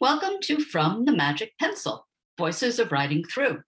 Welcome 0.00 0.34
to 0.42 0.60
From 0.60 1.06
the 1.06 1.16
Magic 1.16 1.58
Pencil 1.58 2.06
Voices 2.38 2.78
of 2.78 2.92
Writing 2.92 3.24
Through. 3.24 3.64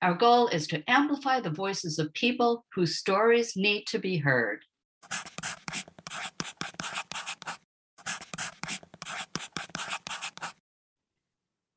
Our 0.00 0.14
goal 0.14 0.48
is 0.48 0.66
to 0.68 0.82
amplify 0.88 1.38
the 1.40 1.50
voices 1.50 1.98
of 1.98 2.14
people 2.14 2.64
whose 2.74 2.96
stories 2.96 3.52
need 3.56 3.84
to 3.88 3.98
be 3.98 4.16
heard. 4.16 4.60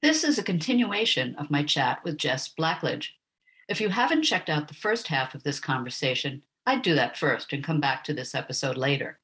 This 0.01 0.23
is 0.23 0.37
a 0.37 0.43
continuation 0.43 1.35
of 1.35 1.51
my 1.51 1.63
chat 1.63 1.99
with 2.05 2.17
Jess 2.17 2.49
Blackledge. 2.57 3.09
If 3.67 3.81
you 3.81 3.89
haven't 3.89 4.23
checked 4.23 4.49
out 4.49 4.69
the 4.69 4.75
first 4.75 5.09
half 5.09 5.35
of 5.35 5.43
this 5.43 5.59
conversation, 5.59 6.43
I'd 6.65 6.83
do 6.83 6.95
that 6.95 7.17
first 7.17 7.51
and 7.51 7.61
come 7.61 7.81
back 7.81 8.05
to 8.05 8.13
this 8.13 8.33
episode 8.33 8.77
later. 8.77 9.19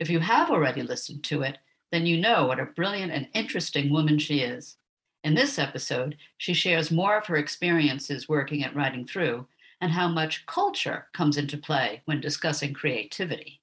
If 0.00 0.10
you 0.10 0.18
have 0.18 0.50
already 0.50 0.82
listened 0.82 1.22
to 1.24 1.42
it, 1.42 1.58
then 1.90 2.06
you 2.06 2.18
know 2.18 2.46
what 2.46 2.60
a 2.60 2.66
brilliant 2.66 3.12
and 3.12 3.28
interesting 3.34 3.90
woman 3.90 4.18
she 4.18 4.40
is. 4.40 4.76
In 5.24 5.34
this 5.34 5.58
episode, 5.58 6.16
she 6.36 6.54
shares 6.54 6.90
more 6.90 7.16
of 7.16 7.26
her 7.26 7.36
experiences 7.36 8.28
working 8.28 8.62
at 8.62 8.74
Writing 8.74 9.06
Through 9.06 9.46
and 9.80 9.90
how 9.90 10.08
much 10.08 10.46
culture 10.46 11.06
comes 11.14 11.36
into 11.36 11.56
play 11.56 12.02
when 12.04 12.20
discussing 12.20 12.74
creativity. 12.74 13.60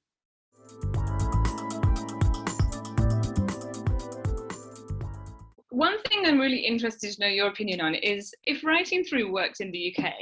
One 5.70 6.02
thing 6.04 6.26
I'm 6.26 6.40
really 6.40 6.66
interested 6.66 7.12
to 7.12 7.22
know 7.22 7.28
your 7.28 7.50
opinion 7.50 7.82
on 7.82 7.96
is 7.96 8.34
if 8.46 8.64
Writing 8.64 9.04
Through 9.04 9.32
works 9.32 9.60
in 9.60 9.72
the 9.72 9.94
UK, 9.96 10.14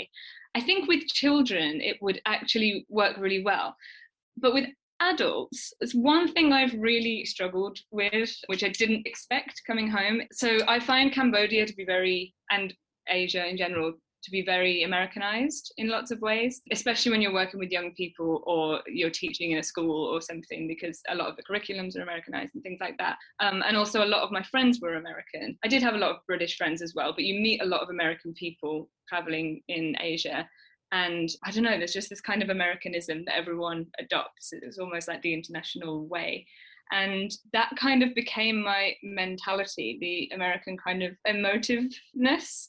I 0.55 0.61
think 0.61 0.87
with 0.87 1.07
children 1.07 1.79
it 1.79 2.01
would 2.01 2.21
actually 2.25 2.85
work 2.89 3.17
really 3.17 3.43
well. 3.43 3.75
But 4.35 4.53
with 4.53 4.65
adults, 5.03 5.73
it's 5.81 5.93
one 5.93 6.31
thing 6.33 6.53
I've 6.53 6.73
really 6.73 7.25
struggled 7.25 7.77
with, 7.91 8.31
which 8.47 8.63
I 8.63 8.69
didn't 8.69 9.05
expect 9.05 9.61
coming 9.67 9.89
home. 9.89 10.21
So 10.31 10.59
I 10.67 10.79
find 10.79 11.11
Cambodia 11.11 11.65
to 11.65 11.75
be 11.75 11.85
very, 11.85 12.33
and 12.51 12.73
Asia 13.07 13.45
in 13.45 13.57
general, 13.57 13.93
to 14.23 14.31
be 14.31 14.41
very 14.41 14.83
Americanized 14.83 15.73
in 15.77 15.89
lots 15.89 16.09
of 16.09 16.21
ways, 16.21 16.61
especially 16.71 17.11
when 17.11 17.21
you're 17.21 17.33
working 17.33 17.59
with 17.59 17.71
young 17.71 17.91
people 17.93 18.41
or 18.45 18.81
you're 18.87 19.09
teaching 19.09 19.51
in 19.51 19.59
a 19.59 19.63
school 19.63 20.05
or 20.05 20.21
something, 20.21 20.65
because 20.67 21.01
a 21.09 21.15
lot 21.15 21.27
of 21.27 21.35
the 21.35 21.43
curriculums 21.43 21.97
are 21.97 22.03
Americanized 22.03 22.51
and 22.55 22.63
things 22.63 22.79
like 22.79 22.97
that. 22.97 23.17
Um, 23.41 23.61
and 23.67 23.75
also, 23.75 24.03
a 24.03 24.05
lot 24.05 24.23
of 24.23 24.31
my 24.31 24.43
friends 24.43 24.79
were 24.81 24.95
American. 24.95 25.57
I 25.63 25.67
did 25.67 25.83
have 25.83 25.95
a 25.95 25.97
lot 25.97 26.11
of 26.11 26.25
British 26.25 26.57
friends 26.57 26.81
as 26.81 26.93
well, 26.95 27.11
but 27.13 27.25
you 27.25 27.41
meet 27.41 27.61
a 27.61 27.65
lot 27.65 27.81
of 27.81 27.89
American 27.89 28.33
people 28.33 28.89
traveling 29.09 29.61
in 29.67 29.95
Asia 29.99 30.47
and 30.93 31.29
i 31.43 31.51
don't 31.51 31.63
know 31.63 31.77
there's 31.77 31.91
just 31.91 32.09
this 32.09 32.21
kind 32.21 32.41
of 32.41 32.49
americanism 32.49 33.25
that 33.25 33.35
everyone 33.35 33.85
adopts. 33.99 34.53
It's 34.53 34.77
almost 34.77 35.07
like 35.07 35.21
the 35.21 35.33
international 35.33 36.05
way. 36.05 36.47
And 36.91 37.31
that 37.53 37.71
kind 37.75 38.03
of 38.03 38.13
became 38.13 38.61
my 38.61 38.93
mentality 39.03 39.97
the 39.99 40.33
american 40.35 40.77
kind 40.77 41.03
of 41.03 41.11
emotiveness 41.27 42.67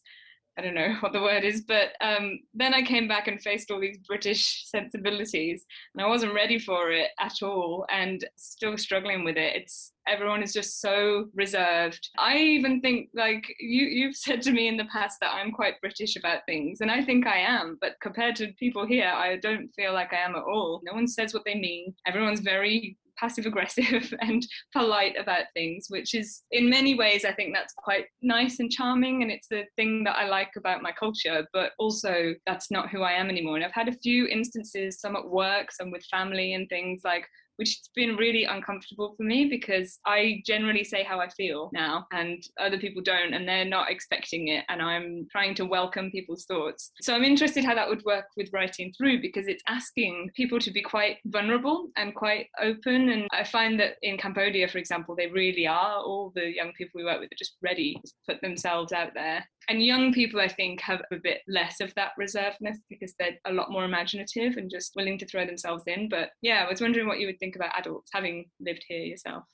I 0.57 0.63
don't 0.63 0.75
know 0.75 0.95
what 1.01 1.13
the 1.13 1.23
word 1.23 1.45
is, 1.45 1.63
but 1.63 1.93
um, 2.01 2.41
then 2.53 2.75
I 2.75 2.83
came 2.83 3.09
back 3.09 3.29
and 3.29 3.41
faced 3.41 3.71
all 3.71 3.81
these 3.81 3.99
British 3.99 4.65
sensibilities, 4.67 5.65
and 5.95 6.05
I 6.05 6.09
wasn't 6.09 6.35
ready 6.35 6.59
for 6.59 6.91
it 6.91 7.11
at 7.21 7.43
all, 7.43 7.87
and 7.91 8.25
still 8.37 8.77
struggling 8.77 9.25
with 9.25 9.37
it. 9.37 9.57
It's 9.57 9.93
everyone 10.07 10.43
is 10.43 10.53
just 10.53 10.81
so 10.81 11.29
reserved. 11.35 12.11
I 12.19 12.37
even 12.37 12.81
think 12.81 13.09
like 13.15 13.47
you 13.59 13.87
you've 13.87 14.17
said 14.17 14.43
to 14.43 14.53
me 14.53 14.69
in 14.69 14.77
the 14.77 14.85
past 14.87 15.19
that 15.21 15.35
I'm 15.35 15.51
quite 15.51 15.81
British 15.81 16.17
about 16.17 16.47
things, 16.47 16.81
and 16.81 16.91
I 16.91 17.03
think 17.03 17.27
I 17.27 17.39
am, 17.39 17.79
but 17.81 17.97
compared 18.01 18.37
to 18.37 18.53
people 18.59 18.87
here, 18.87 19.09
I 19.09 19.37
don't 19.37 19.69
feel 19.75 19.93
like 19.93 20.13
I 20.13 20.19
am 20.19 20.37
at 20.37 20.43
all. 20.43 20.81
No 20.85 20.93
one 20.93 21.09
says 21.09 21.35
what 21.35 21.45
they 21.45 21.55
mean. 21.55 21.95
Everyone's 22.07 22.41
very 22.41 22.97
passive 23.19 23.47
aggressive 23.47 24.13
and 24.21 24.47
polite 24.73 25.17
about 25.19 25.45
things, 25.55 25.87
which 25.89 26.15
is 26.15 26.43
in 26.51 26.69
many 26.69 26.95
ways, 26.95 27.25
I 27.25 27.33
think 27.33 27.55
that's 27.55 27.75
quite 27.75 28.07
nice 28.23 28.61
and 28.61 28.71
charming. 28.71 29.23
And 29.23 29.31
it's 29.31 29.49
the 29.49 29.65
thing 29.77 30.05
that 30.05 30.17
I 30.17 30.29
like 30.29 30.51
about 30.57 30.83
my 30.83 30.93
culture, 30.93 31.47
but 31.53 31.73
also 31.79 32.35
that's 32.47 32.71
not 32.71 32.91
who 32.91 33.03
I 33.03 33.13
am 33.13 33.29
anymore. 33.29 33.57
And 33.57 33.65
I've 33.65 33.73
had 33.73 33.89
a 33.89 33.99
few 33.99 34.27
instances, 34.27 35.01
some 35.01 35.17
at 35.17 35.29
work, 35.29 35.73
some 35.73 35.91
with 35.91 36.05
family 36.07 36.55
and 36.55 36.69
things 36.69 37.03
like, 37.05 37.27
which 37.57 37.79
has 37.79 37.89
been 37.95 38.17
really 38.17 38.45
uncomfortable 38.45 39.15
for 39.17 39.23
me 39.23 39.47
because 39.47 39.99
I 40.07 40.43
generally 40.45 40.85
say 40.85 41.03
how 41.03 41.21
I 41.21 41.29
feel 41.29 41.71
now 41.73 42.07
and 42.13 42.43
other 42.59 42.79
people 42.79 43.03
don't 43.03 43.35
and 43.35 43.47
they're 43.49 43.65
not 43.65 43.91
expecting 43.91 44.49
it 44.49 44.65
and 44.69 44.83
I'm 44.83 45.27
trying 45.31 45.55
to 45.57 45.65
welcome 45.65 46.11
people's 46.11 46.45
thoughts. 46.45 46.93
So 47.01 47.15
I'm 47.15 47.25
interested 47.25 47.65
how 47.65 47.75
that 47.75 47.89
would 47.89 48.05
work 48.05 48.27
with 48.37 48.51
writing 48.53 48.93
through 48.97 49.21
because 49.21 49.47
it's 49.47 49.63
asking 49.69 50.31
people 50.35 50.59
to 50.61 50.71
be 50.71 50.83
quite 50.83 51.19
vulnerable 51.27 51.89
and 51.97 52.15
quite 52.15 52.47
open 52.61 53.09
and 53.11 53.29
I 53.33 53.45
find 53.45 53.79
that 53.81 53.97
in 54.03 54.19
Cambodia 54.19 54.69
for 54.69 54.79
example 54.79 55.15
they 55.17 55.29
really 55.29 55.67
are 55.67 55.99
all 56.01 56.33
the 56.35 56.55
young 56.55 56.73
people 56.73 56.93
we 56.95 57.05
work 57.05 57.21
with 57.21 57.33
are 57.33 57.39
just 57.39 57.57
ready 57.63 58.01
to 58.05 58.13
put 58.29 58.41
themselves 58.41 58.93
out 58.93 59.15
there 59.15 59.47
and 59.69 59.85
young 59.85 60.13
people 60.13 60.41
i 60.41 60.49
think 60.49 60.81
have 60.81 61.03
a 61.13 61.17
bit 61.17 61.41
less 61.49 61.81
of 61.81 61.93
that 61.95 62.13
reservedness 62.21 62.77
because 62.89 63.15
they're 63.19 63.39
a 63.47 63.53
lot 63.53 63.71
more 63.71 63.85
imaginative 63.85 64.57
and 64.57 64.71
just 64.71 64.93
willing 64.97 65.19
to 65.19 65.27
throw 65.27 65.45
themselves 65.47 65.85
in 65.87 66.09
but 66.09 66.31
yeah 66.43 66.65
i 66.67 66.71
was 66.71 66.81
wondering 66.81 67.07
what 67.07 67.19
you 67.19 67.27
would 67.27 67.39
think 67.39 67.57
about 67.57 67.77
adults 67.79 68.11
having 68.13 68.45
lived 68.61 68.85
here 68.89 69.03
yourself 69.03 69.45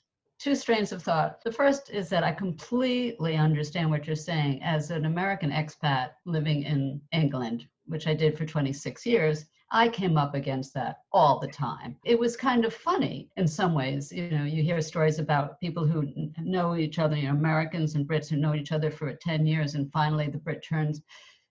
two 0.41 0.55
strains 0.55 0.91
of 0.91 1.03
thought. 1.03 1.43
The 1.43 1.51
first 1.51 1.91
is 1.91 2.09
that 2.09 2.23
I 2.23 2.31
completely 2.31 3.35
understand 3.35 3.91
what 3.91 4.07
you're 4.07 4.15
saying. 4.15 4.63
As 4.63 4.89
an 4.89 5.05
American 5.05 5.51
expat 5.51 6.11
living 6.25 6.63
in 6.63 6.99
England, 7.11 7.67
which 7.85 8.07
I 8.07 8.15
did 8.15 8.35
for 8.35 8.45
26 8.45 9.05
years, 9.05 9.45
I 9.73 9.87
came 9.87 10.17
up 10.17 10.35
against 10.35 10.73
that 10.73 10.97
all 11.13 11.39
the 11.39 11.47
time. 11.47 11.95
It 12.03 12.19
was 12.19 12.35
kind 12.35 12.65
of 12.65 12.73
funny 12.73 13.29
in 13.37 13.47
some 13.47 13.73
ways. 13.73 14.11
You 14.11 14.29
know, 14.29 14.43
you 14.43 14.61
hear 14.61 14.81
stories 14.81 15.17
about 15.17 15.59
people 15.61 15.85
who 15.85 16.11
know 16.37 16.75
each 16.75 16.99
other, 16.99 17.15
you 17.15 17.27
know, 17.27 17.33
Americans 17.33 17.95
and 17.95 18.07
Brits 18.07 18.29
who 18.29 18.35
know 18.35 18.53
each 18.53 18.73
other 18.73 18.91
for 18.91 19.13
10 19.13 19.45
years, 19.45 19.75
and 19.75 19.91
finally 19.91 20.27
the 20.27 20.39
Brit 20.39 20.63
turns 20.67 21.01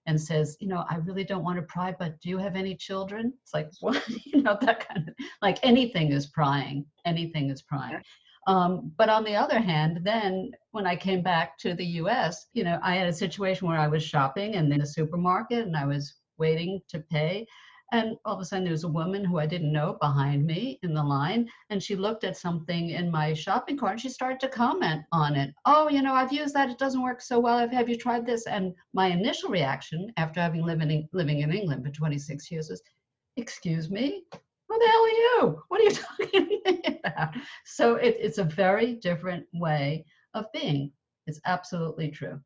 and 0.05 0.21
says, 0.21 0.55
you 0.59 0.67
know, 0.67 0.85
I 0.89 0.95
really 0.97 1.23
don't 1.23 1.43
want 1.43 1.57
to 1.57 1.63
pry, 1.63 1.95
but 1.97 2.19
do 2.21 2.29
you 2.29 2.37
have 2.37 2.55
any 2.55 2.75
children? 2.75 3.33
It's 3.41 3.53
like, 3.53 3.71
what? 3.79 4.01
you 4.07 4.43
know, 4.43 4.57
that 4.61 4.87
kind 4.87 5.09
of 5.09 5.15
like 5.41 5.57
anything 5.63 6.11
is 6.11 6.27
prying. 6.27 6.85
Anything 7.05 7.49
is 7.49 7.63
prying. 7.63 8.01
Um, 8.47 8.91
but 8.97 9.09
on 9.09 9.23
the 9.23 9.35
other 9.35 9.59
hand, 9.59 10.01
then 10.03 10.51
when 10.71 10.87
I 10.87 10.95
came 10.95 11.21
back 11.21 11.57
to 11.59 11.73
the 11.73 11.85
US, 11.85 12.47
you 12.53 12.63
know, 12.63 12.79
I 12.83 12.95
had 12.95 13.07
a 13.07 13.13
situation 13.13 13.67
where 13.67 13.79
I 13.79 13.87
was 13.87 14.03
shopping 14.03 14.55
and 14.55 14.71
in 14.73 14.81
a 14.81 14.85
supermarket 14.85 15.65
and 15.65 15.77
I 15.77 15.85
was 15.85 16.15
waiting 16.37 16.81
to 16.89 16.99
pay. 16.99 17.45
And 17.93 18.15
all 18.23 18.35
of 18.35 18.41
a 18.41 18.45
sudden, 18.45 18.63
there 18.63 18.71
was 18.71 18.85
a 18.85 18.89
woman 18.89 19.25
who 19.25 19.37
I 19.37 19.45
didn't 19.45 19.73
know 19.73 19.97
behind 19.99 20.45
me 20.45 20.79
in 20.81 20.93
the 20.93 21.03
line, 21.03 21.49
and 21.69 21.83
she 21.83 21.95
looked 21.95 22.23
at 22.23 22.37
something 22.37 22.91
in 22.91 23.11
my 23.11 23.33
shopping 23.33 23.77
cart 23.77 23.93
and 23.93 24.01
she 24.01 24.09
started 24.09 24.39
to 24.39 24.47
comment 24.47 25.03
on 25.11 25.35
it. 25.35 25.53
Oh, 25.65 25.89
you 25.89 26.01
know, 26.01 26.13
I've 26.13 26.31
used 26.31 26.53
that; 26.53 26.69
it 26.69 26.77
doesn't 26.77 27.03
work 27.03 27.21
so 27.21 27.39
well. 27.39 27.67
Have 27.67 27.89
you 27.89 27.97
tried 27.97 28.25
this? 28.25 28.47
And 28.47 28.73
my 28.93 29.07
initial 29.07 29.49
reaction, 29.49 30.11
after 30.15 30.39
having 30.39 30.63
lived 30.63 30.83
in, 30.83 31.09
living 31.11 31.39
in 31.39 31.51
England 31.51 31.83
for 31.83 31.91
26 31.91 32.49
years, 32.49 32.69
was, 32.69 32.81
"Excuse 33.35 33.89
me, 33.89 34.23
who 34.31 34.79
the 34.79 34.87
hell 34.87 35.03
are 35.03 35.09
you? 35.09 35.63
What 35.67 35.81
are 35.81 35.83
you 35.83 35.91
talking 36.07 36.61
about?" 37.03 37.35
So 37.65 37.95
it, 37.95 38.15
it's 38.19 38.37
a 38.37 38.45
very 38.45 38.93
different 38.93 39.45
way 39.53 40.05
of 40.33 40.45
being. 40.53 40.93
It's 41.27 41.41
absolutely 41.45 42.09
true. 42.09 42.39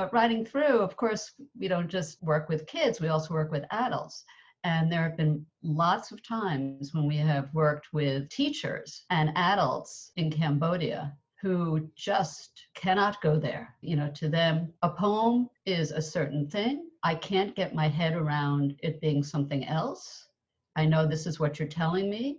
But 0.00 0.14
writing 0.14 0.46
through, 0.46 0.78
of 0.78 0.96
course, 0.96 1.34
we 1.58 1.68
don't 1.68 1.90
just 1.90 2.22
work 2.22 2.48
with 2.48 2.66
kids, 2.66 3.02
we 3.02 3.08
also 3.08 3.34
work 3.34 3.50
with 3.50 3.66
adults. 3.70 4.24
And 4.64 4.90
there 4.90 5.02
have 5.02 5.14
been 5.14 5.44
lots 5.62 6.10
of 6.10 6.22
times 6.22 6.94
when 6.94 7.06
we 7.06 7.18
have 7.18 7.52
worked 7.52 7.88
with 7.92 8.30
teachers 8.30 9.04
and 9.10 9.30
adults 9.36 10.12
in 10.16 10.30
Cambodia 10.30 11.14
who 11.42 11.86
just 11.96 12.62
cannot 12.74 13.20
go 13.20 13.38
there. 13.38 13.76
You 13.82 13.96
know, 13.96 14.10
to 14.12 14.30
them, 14.30 14.72
a 14.80 14.88
poem 14.88 15.50
is 15.66 15.90
a 15.90 16.00
certain 16.00 16.48
thing. 16.48 16.88
I 17.02 17.14
can't 17.14 17.54
get 17.54 17.74
my 17.74 17.88
head 17.88 18.14
around 18.14 18.80
it 18.82 19.02
being 19.02 19.22
something 19.22 19.66
else. 19.66 20.28
I 20.76 20.86
know 20.86 21.06
this 21.06 21.26
is 21.26 21.38
what 21.38 21.58
you're 21.58 21.68
telling 21.68 22.08
me, 22.08 22.38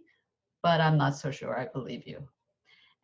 but 0.64 0.82
I'm 0.82 0.98
not 0.98 1.16
so 1.16 1.30
sure 1.30 1.60
I 1.60 1.68
believe 1.68 2.08
you. 2.08 2.28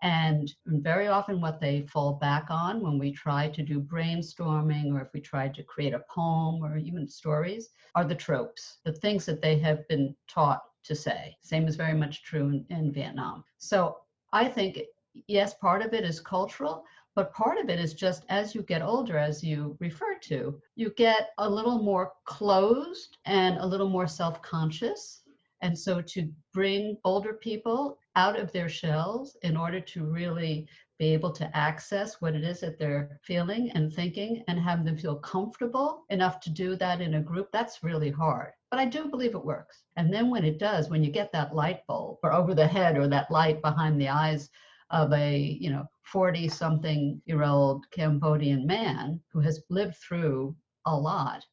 And 0.01 0.53
very 0.65 1.07
often, 1.07 1.41
what 1.41 1.59
they 1.59 1.81
fall 1.81 2.13
back 2.13 2.47
on 2.49 2.81
when 2.81 2.99
we 2.99 3.11
try 3.11 3.49
to 3.49 3.63
do 3.63 3.81
brainstorming 3.81 4.93
or 4.93 5.01
if 5.01 5.11
we 5.13 5.21
try 5.21 5.47
to 5.47 5.63
create 5.63 5.93
a 5.93 6.03
poem 6.09 6.63
or 6.63 6.77
even 6.77 7.07
stories 7.07 7.69
are 7.95 8.05
the 8.05 8.15
tropes, 8.15 8.77
the 8.83 8.91
things 8.91 9.25
that 9.25 9.41
they 9.41 9.57
have 9.57 9.87
been 9.87 10.15
taught 10.27 10.61
to 10.83 10.95
say. 10.95 11.35
Same 11.41 11.67
is 11.67 11.75
very 11.75 11.97
much 11.97 12.23
true 12.23 12.49
in, 12.49 12.65
in 12.69 12.91
Vietnam. 12.91 13.43
So 13.57 13.97
I 14.33 14.47
think, 14.47 14.79
yes, 15.27 15.55
part 15.55 15.81
of 15.81 15.93
it 15.93 16.03
is 16.03 16.19
cultural, 16.19 16.83
but 17.15 17.33
part 17.33 17.57
of 17.57 17.69
it 17.69 17.79
is 17.79 17.95
just 17.95 18.23
as 18.29 18.53
you 18.53 18.61
get 18.61 18.83
older, 18.83 19.17
as 19.17 19.43
you 19.43 19.75
refer 19.79 20.15
to, 20.25 20.61
you 20.75 20.91
get 20.91 21.29
a 21.39 21.49
little 21.49 21.81
more 21.81 22.13
closed 22.25 23.17
and 23.25 23.57
a 23.57 23.65
little 23.65 23.89
more 23.89 24.07
self 24.07 24.41
conscious. 24.43 25.23
And 25.61 25.77
so 25.77 26.01
to 26.01 26.31
bring 26.53 26.97
older 27.03 27.33
people 27.33 27.97
out 28.17 28.39
of 28.39 28.51
their 28.51 28.67
shells 28.67 29.37
in 29.43 29.55
order 29.55 29.79
to 29.79 30.03
really 30.03 30.67
be 30.97 31.13
able 31.13 31.31
to 31.31 31.55
access 31.55 32.19
what 32.19 32.33
it 32.33 32.43
is 32.43 32.59
that 32.61 32.79
they're 32.79 33.19
feeling 33.23 33.69
and 33.75 33.93
thinking 33.93 34.43
and 34.47 34.59
have 34.59 34.83
them 34.83 34.97
feel 34.97 35.17
comfortable 35.17 36.03
enough 36.09 36.39
to 36.39 36.49
do 36.49 36.75
that 36.75 36.99
in 36.99 37.13
a 37.13 37.21
group, 37.21 37.47
that's 37.53 37.83
really 37.83 38.09
hard. 38.09 38.51
but 38.71 38.79
I 38.79 38.85
do 38.85 39.07
believe 39.07 39.35
it 39.35 39.45
works. 39.45 39.83
And 39.97 40.11
then 40.11 40.31
when 40.31 40.43
it 40.43 40.57
does, 40.57 40.89
when 40.89 41.03
you 41.03 41.11
get 41.11 41.31
that 41.31 41.53
light 41.55 41.85
bulb 41.87 42.17
or 42.23 42.33
over 42.33 42.55
the 42.55 42.67
head 42.67 42.97
or 42.97 43.07
that 43.07 43.29
light 43.29 43.61
behind 43.61 44.01
the 44.01 44.09
eyes 44.09 44.49
of 44.89 45.13
a, 45.13 45.37
you 45.37 45.69
know, 45.69 45.85
40 46.01 46.47
something 46.49 47.21
year 47.25 47.43
old 47.43 47.85
Cambodian 47.91 48.65
man 48.65 49.21
who 49.31 49.41
has 49.41 49.63
lived 49.69 49.95
through 49.97 50.55
a 50.85 50.95
lot, 50.95 51.45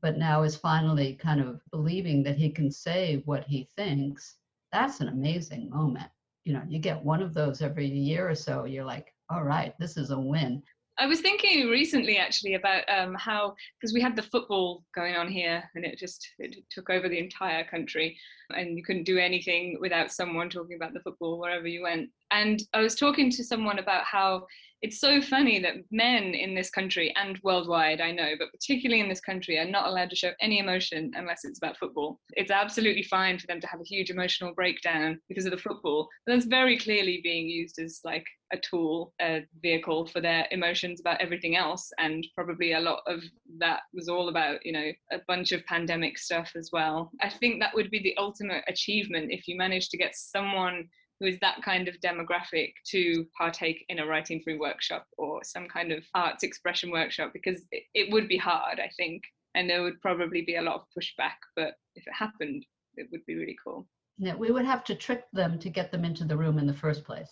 but 0.00 0.16
now 0.16 0.44
is 0.44 0.54
finally 0.56 1.14
kind 1.14 1.40
of 1.40 1.60
believing 1.72 2.22
that 2.22 2.36
he 2.36 2.50
can 2.50 2.70
say 2.70 3.22
what 3.24 3.44
he 3.44 3.68
thinks, 3.76 4.36
that's 4.74 5.00
an 5.00 5.08
amazing 5.08 5.70
moment. 5.70 6.08
You 6.44 6.52
know, 6.52 6.62
you 6.68 6.80
get 6.80 7.02
one 7.02 7.22
of 7.22 7.32
those 7.32 7.62
every 7.62 7.86
year 7.86 8.28
or 8.28 8.34
so, 8.34 8.64
you're 8.64 8.84
like, 8.84 9.14
all 9.30 9.44
right, 9.44 9.72
this 9.78 9.96
is 9.96 10.10
a 10.10 10.18
win. 10.18 10.62
I 10.98 11.06
was 11.06 11.20
thinking 11.20 11.68
recently 11.68 12.18
actually 12.18 12.54
about 12.54 12.82
um, 12.88 13.14
how 13.14 13.54
because 13.80 13.92
we 13.92 14.00
had 14.00 14.14
the 14.14 14.22
football 14.22 14.84
going 14.94 15.16
on 15.16 15.28
here 15.28 15.64
and 15.74 15.84
it 15.84 15.98
just 15.98 16.28
it 16.38 16.56
took 16.70 16.90
over 16.90 17.08
the 17.08 17.18
entire 17.18 17.64
country 17.64 18.16
and 18.54 18.76
you 18.76 18.84
couldn't 18.84 19.04
do 19.04 19.18
anything 19.18 19.78
without 19.80 20.12
someone 20.12 20.50
talking 20.50 20.76
about 20.76 20.92
the 20.92 21.00
football 21.00 21.40
wherever 21.40 21.66
you 21.66 21.82
went. 21.82 22.10
And 22.34 22.60
I 22.74 22.80
was 22.80 22.96
talking 22.96 23.30
to 23.30 23.44
someone 23.44 23.78
about 23.78 24.04
how 24.04 24.46
it's 24.82 25.00
so 25.00 25.22
funny 25.22 25.60
that 25.60 25.76
men 25.92 26.34
in 26.34 26.54
this 26.54 26.68
country 26.68 27.14
and 27.16 27.38
worldwide, 27.42 28.02
I 28.02 28.10
know, 28.10 28.32
but 28.38 28.50
particularly 28.52 29.00
in 29.00 29.08
this 29.08 29.20
country, 29.20 29.56
are 29.56 29.64
not 29.64 29.86
allowed 29.86 30.10
to 30.10 30.16
show 30.16 30.32
any 30.42 30.58
emotion 30.58 31.12
unless 31.14 31.44
it's 31.44 31.58
about 31.58 31.78
football. 31.78 32.20
It's 32.32 32.50
absolutely 32.50 33.04
fine 33.04 33.38
for 33.38 33.46
them 33.46 33.60
to 33.60 33.66
have 33.68 33.80
a 33.80 33.88
huge 33.88 34.10
emotional 34.10 34.52
breakdown 34.52 35.20
because 35.28 35.46
of 35.46 35.52
the 35.52 35.56
football. 35.58 36.08
But 36.26 36.34
that's 36.34 36.46
very 36.46 36.76
clearly 36.76 37.20
being 37.22 37.48
used 37.48 37.78
as 37.78 38.00
like 38.04 38.26
a 38.52 38.58
tool, 38.58 39.14
a 39.22 39.46
vehicle 39.62 40.06
for 40.06 40.20
their 40.20 40.46
emotions 40.50 41.00
about 41.00 41.20
everything 41.20 41.56
else. 41.56 41.88
And 41.98 42.26
probably 42.34 42.72
a 42.72 42.80
lot 42.80 43.00
of 43.06 43.22
that 43.60 43.80
was 43.94 44.08
all 44.08 44.28
about, 44.28 44.58
you 44.66 44.72
know, 44.72 44.90
a 45.12 45.18
bunch 45.28 45.52
of 45.52 45.64
pandemic 45.64 46.18
stuff 46.18 46.50
as 46.56 46.70
well. 46.72 47.10
I 47.22 47.30
think 47.30 47.60
that 47.60 47.74
would 47.74 47.90
be 47.90 48.02
the 48.02 48.16
ultimate 48.18 48.64
achievement 48.68 49.30
if 49.30 49.48
you 49.48 49.56
manage 49.56 49.88
to 49.90 49.96
get 49.96 50.14
someone 50.14 50.88
who 51.24 51.28
is 51.28 51.38
that 51.40 51.62
kind 51.62 51.88
of 51.88 51.94
demographic 52.00 52.74
to 52.84 53.26
partake 53.36 53.86
in 53.88 53.98
a 53.98 54.06
writing 54.06 54.42
through 54.42 54.60
workshop 54.60 55.06
or 55.16 55.42
some 55.42 55.66
kind 55.66 55.90
of 55.90 56.04
arts 56.14 56.42
expression 56.42 56.90
workshop 56.90 57.30
because 57.32 57.62
it, 57.72 57.84
it 57.94 58.12
would 58.12 58.28
be 58.28 58.36
hard, 58.36 58.78
I 58.78 58.90
think. 58.96 59.22
And 59.54 59.70
there 59.70 59.82
would 59.82 60.00
probably 60.02 60.42
be 60.42 60.56
a 60.56 60.62
lot 60.62 60.74
of 60.74 60.82
pushback, 60.96 61.36
but 61.56 61.74
if 61.94 62.06
it 62.06 62.12
happened, 62.12 62.66
it 62.96 63.08
would 63.10 63.24
be 63.26 63.36
really 63.36 63.56
cool. 63.64 63.86
Yeah, 64.18 64.34
we 64.34 64.50
would 64.50 64.66
have 64.66 64.84
to 64.84 64.94
trick 64.94 65.24
them 65.32 65.58
to 65.60 65.70
get 65.70 65.90
them 65.90 66.04
into 66.04 66.24
the 66.24 66.36
room 66.36 66.58
in 66.58 66.66
the 66.66 66.74
first 66.74 67.04
place. 67.04 67.30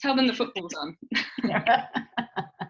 Tell 0.00 0.16
them 0.16 0.26
the 0.26 0.32
football's 0.32 0.74
on. 0.74 0.96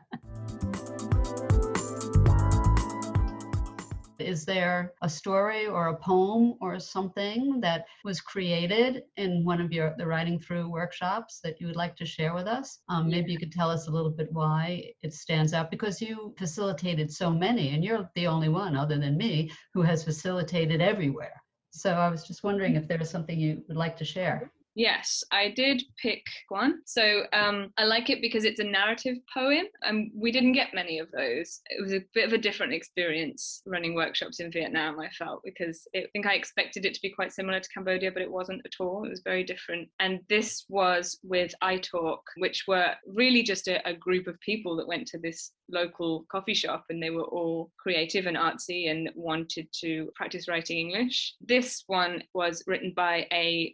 Is 4.26 4.44
there 4.44 4.92
a 5.02 5.08
story 5.08 5.66
or 5.68 5.86
a 5.86 5.96
poem 5.96 6.54
or 6.60 6.80
something 6.80 7.60
that 7.60 7.84
was 8.04 8.20
created 8.20 9.04
in 9.16 9.44
one 9.44 9.60
of 9.60 9.72
your 9.72 9.94
the 9.96 10.06
writing 10.06 10.40
through 10.40 10.68
workshops 10.68 11.38
that 11.44 11.60
you 11.60 11.68
would 11.68 11.76
like 11.76 11.94
to 11.96 12.04
share 12.04 12.34
with 12.34 12.48
us? 12.48 12.80
Um, 12.88 13.08
maybe 13.08 13.30
you 13.30 13.38
could 13.38 13.52
tell 13.52 13.70
us 13.70 13.86
a 13.86 13.92
little 13.92 14.10
bit 14.10 14.32
why 14.32 14.92
it 15.02 15.14
stands 15.14 15.52
out 15.52 15.70
because 15.70 16.02
you 16.02 16.34
facilitated 16.36 17.12
so 17.12 17.30
many, 17.30 17.70
and 17.70 17.84
you're 17.84 18.10
the 18.16 18.26
only 18.26 18.48
one 18.48 18.74
other 18.76 18.98
than 18.98 19.16
me 19.16 19.52
who 19.72 19.82
has 19.82 20.02
facilitated 20.02 20.80
everywhere. 20.80 21.40
So 21.70 21.92
I 21.92 22.08
was 22.08 22.26
just 22.26 22.42
wondering 22.42 22.74
if 22.74 22.88
there 22.88 22.98
was 22.98 23.10
something 23.10 23.38
you 23.38 23.62
would 23.68 23.76
like 23.76 23.96
to 23.98 24.04
share. 24.04 24.50
Yes, 24.76 25.24
I 25.32 25.54
did 25.56 25.82
pick 26.00 26.22
one. 26.50 26.80
So 26.84 27.22
um, 27.32 27.72
I 27.78 27.84
like 27.84 28.10
it 28.10 28.20
because 28.20 28.44
it's 28.44 28.60
a 28.60 28.64
narrative 28.64 29.16
poem, 29.32 29.64
and 29.82 30.10
we 30.14 30.30
didn't 30.30 30.52
get 30.52 30.74
many 30.74 30.98
of 30.98 31.10
those. 31.12 31.60
It 31.70 31.82
was 31.82 31.94
a 31.94 32.04
bit 32.12 32.26
of 32.26 32.34
a 32.34 32.38
different 32.38 32.74
experience 32.74 33.62
running 33.64 33.94
workshops 33.94 34.38
in 34.38 34.52
Vietnam, 34.52 35.00
I 35.00 35.08
felt, 35.08 35.40
because 35.44 35.88
it, 35.94 36.04
I 36.04 36.08
think 36.12 36.26
I 36.26 36.34
expected 36.34 36.84
it 36.84 36.92
to 36.92 37.00
be 37.00 37.10
quite 37.10 37.32
similar 37.32 37.58
to 37.58 37.68
Cambodia, 37.70 38.12
but 38.12 38.20
it 38.20 38.30
wasn't 38.30 38.60
at 38.66 38.72
all. 38.78 39.04
It 39.04 39.08
was 39.08 39.22
very 39.24 39.44
different. 39.44 39.88
And 39.98 40.20
this 40.28 40.66
was 40.68 41.18
with 41.22 41.54
iTalk, 41.64 42.18
which 42.36 42.64
were 42.68 42.90
really 43.06 43.42
just 43.42 43.68
a, 43.68 43.86
a 43.88 43.94
group 43.94 44.26
of 44.26 44.38
people 44.40 44.76
that 44.76 44.86
went 44.86 45.06
to 45.08 45.18
this 45.18 45.52
local 45.70 46.24
coffee 46.30 46.54
shop 46.54 46.84
and 46.90 47.02
they 47.02 47.10
were 47.10 47.24
all 47.24 47.72
creative 47.78 48.26
and 48.26 48.36
artsy 48.36 48.90
and 48.90 49.10
wanted 49.16 49.66
to 49.80 50.10
practice 50.14 50.48
writing 50.48 50.78
English. 50.78 51.34
This 51.40 51.82
one 51.86 52.22
was 52.34 52.62
written 52.66 52.92
by 52.94 53.26
a 53.32 53.72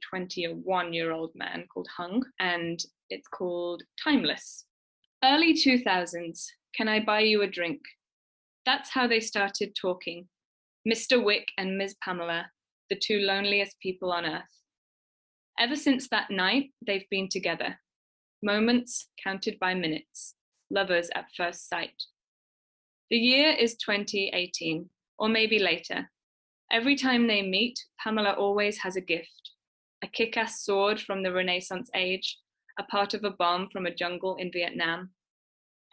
21 0.92 0.94
year 0.94 1.12
old 1.12 1.30
man 1.34 1.64
called 1.72 1.88
Hung 1.96 2.22
and 2.38 2.78
it's 3.08 3.28
called 3.28 3.82
Timeless. 4.02 4.66
Early 5.24 5.54
2000s, 5.54 6.44
can 6.76 6.88
I 6.88 7.00
buy 7.00 7.20
you 7.20 7.42
a 7.42 7.46
drink? 7.46 7.80
That's 8.66 8.90
how 8.90 9.06
they 9.06 9.20
started 9.20 9.74
talking. 9.80 10.28
Mr. 10.86 11.22
Wick 11.24 11.46
and 11.56 11.78
Ms. 11.78 11.96
Pamela, 12.04 12.46
the 12.90 12.96
two 12.96 13.20
loneliest 13.20 13.76
people 13.80 14.12
on 14.12 14.26
earth. 14.26 14.54
Ever 15.58 15.76
since 15.76 16.08
that 16.08 16.30
night, 16.30 16.70
they've 16.86 17.08
been 17.10 17.28
together. 17.28 17.78
Moments 18.42 19.08
counted 19.22 19.58
by 19.58 19.74
minutes 19.74 20.34
lovers 20.70 21.10
at 21.14 21.26
first 21.36 21.68
sight. 21.68 22.02
The 23.10 23.18
year 23.18 23.52
is 23.52 23.76
2018, 23.76 24.88
or 25.18 25.28
maybe 25.28 25.58
later. 25.58 26.10
Every 26.70 26.96
time 26.96 27.26
they 27.26 27.42
meet, 27.42 27.78
Pamela 28.02 28.32
always 28.32 28.78
has 28.78 28.96
a 28.96 29.02
gift 29.02 29.42
a 30.02 30.06
kick 30.08 30.36
ass 30.36 30.64
sword 30.64 31.00
from 31.00 31.22
the 31.22 31.32
Renaissance 31.32 31.90
age, 31.94 32.38
a 32.78 32.82
part 32.82 33.14
of 33.14 33.24
a 33.24 33.30
bomb 33.30 33.68
from 33.70 33.86
a 33.86 33.94
jungle 33.94 34.36
in 34.36 34.50
Vietnam. 34.50 35.10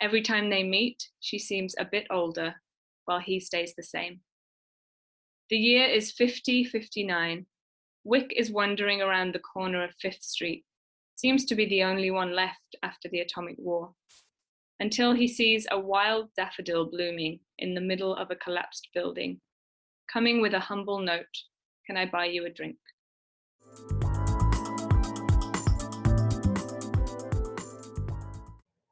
Every 0.01 0.21
time 0.21 0.49
they 0.49 0.63
meet, 0.63 1.09
she 1.19 1.37
seems 1.37 1.75
a 1.77 1.85
bit 1.85 2.07
older, 2.09 2.55
while 3.05 3.19
he 3.19 3.39
stays 3.39 3.73
the 3.75 3.83
same. 3.83 4.21
The 5.49 5.57
year 5.57 5.85
is 5.85 6.11
5059. 6.11 7.45
Wick 8.03 8.33
is 8.35 8.51
wandering 8.51 9.01
around 9.01 9.33
the 9.33 9.39
corner 9.39 9.83
of 9.83 9.91
Fifth 10.01 10.23
Street, 10.23 10.63
seems 11.15 11.45
to 11.45 11.55
be 11.55 11.65
the 11.65 11.83
only 11.83 12.11
one 12.11 12.35
left 12.35 12.75
after 12.81 13.09
the 13.09 13.19
atomic 13.19 13.55
war 13.57 13.93
until 14.79 15.13
he 15.13 15.27
sees 15.27 15.67
a 15.69 15.79
wild 15.79 16.29
daffodil 16.37 16.85
blooming 16.85 17.39
in 17.57 17.73
the 17.73 17.81
middle 17.81 18.15
of 18.15 18.31
a 18.31 18.35
collapsed 18.35 18.87
building, 18.93 19.41
coming 20.11 20.41
with 20.41 20.53
a 20.53 20.59
humble 20.59 20.99
note 20.99 21.25
Can 21.85 21.97
I 21.97 22.05
buy 22.05 22.25
you 22.25 22.45
a 22.45 22.49
drink? 22.49 22.77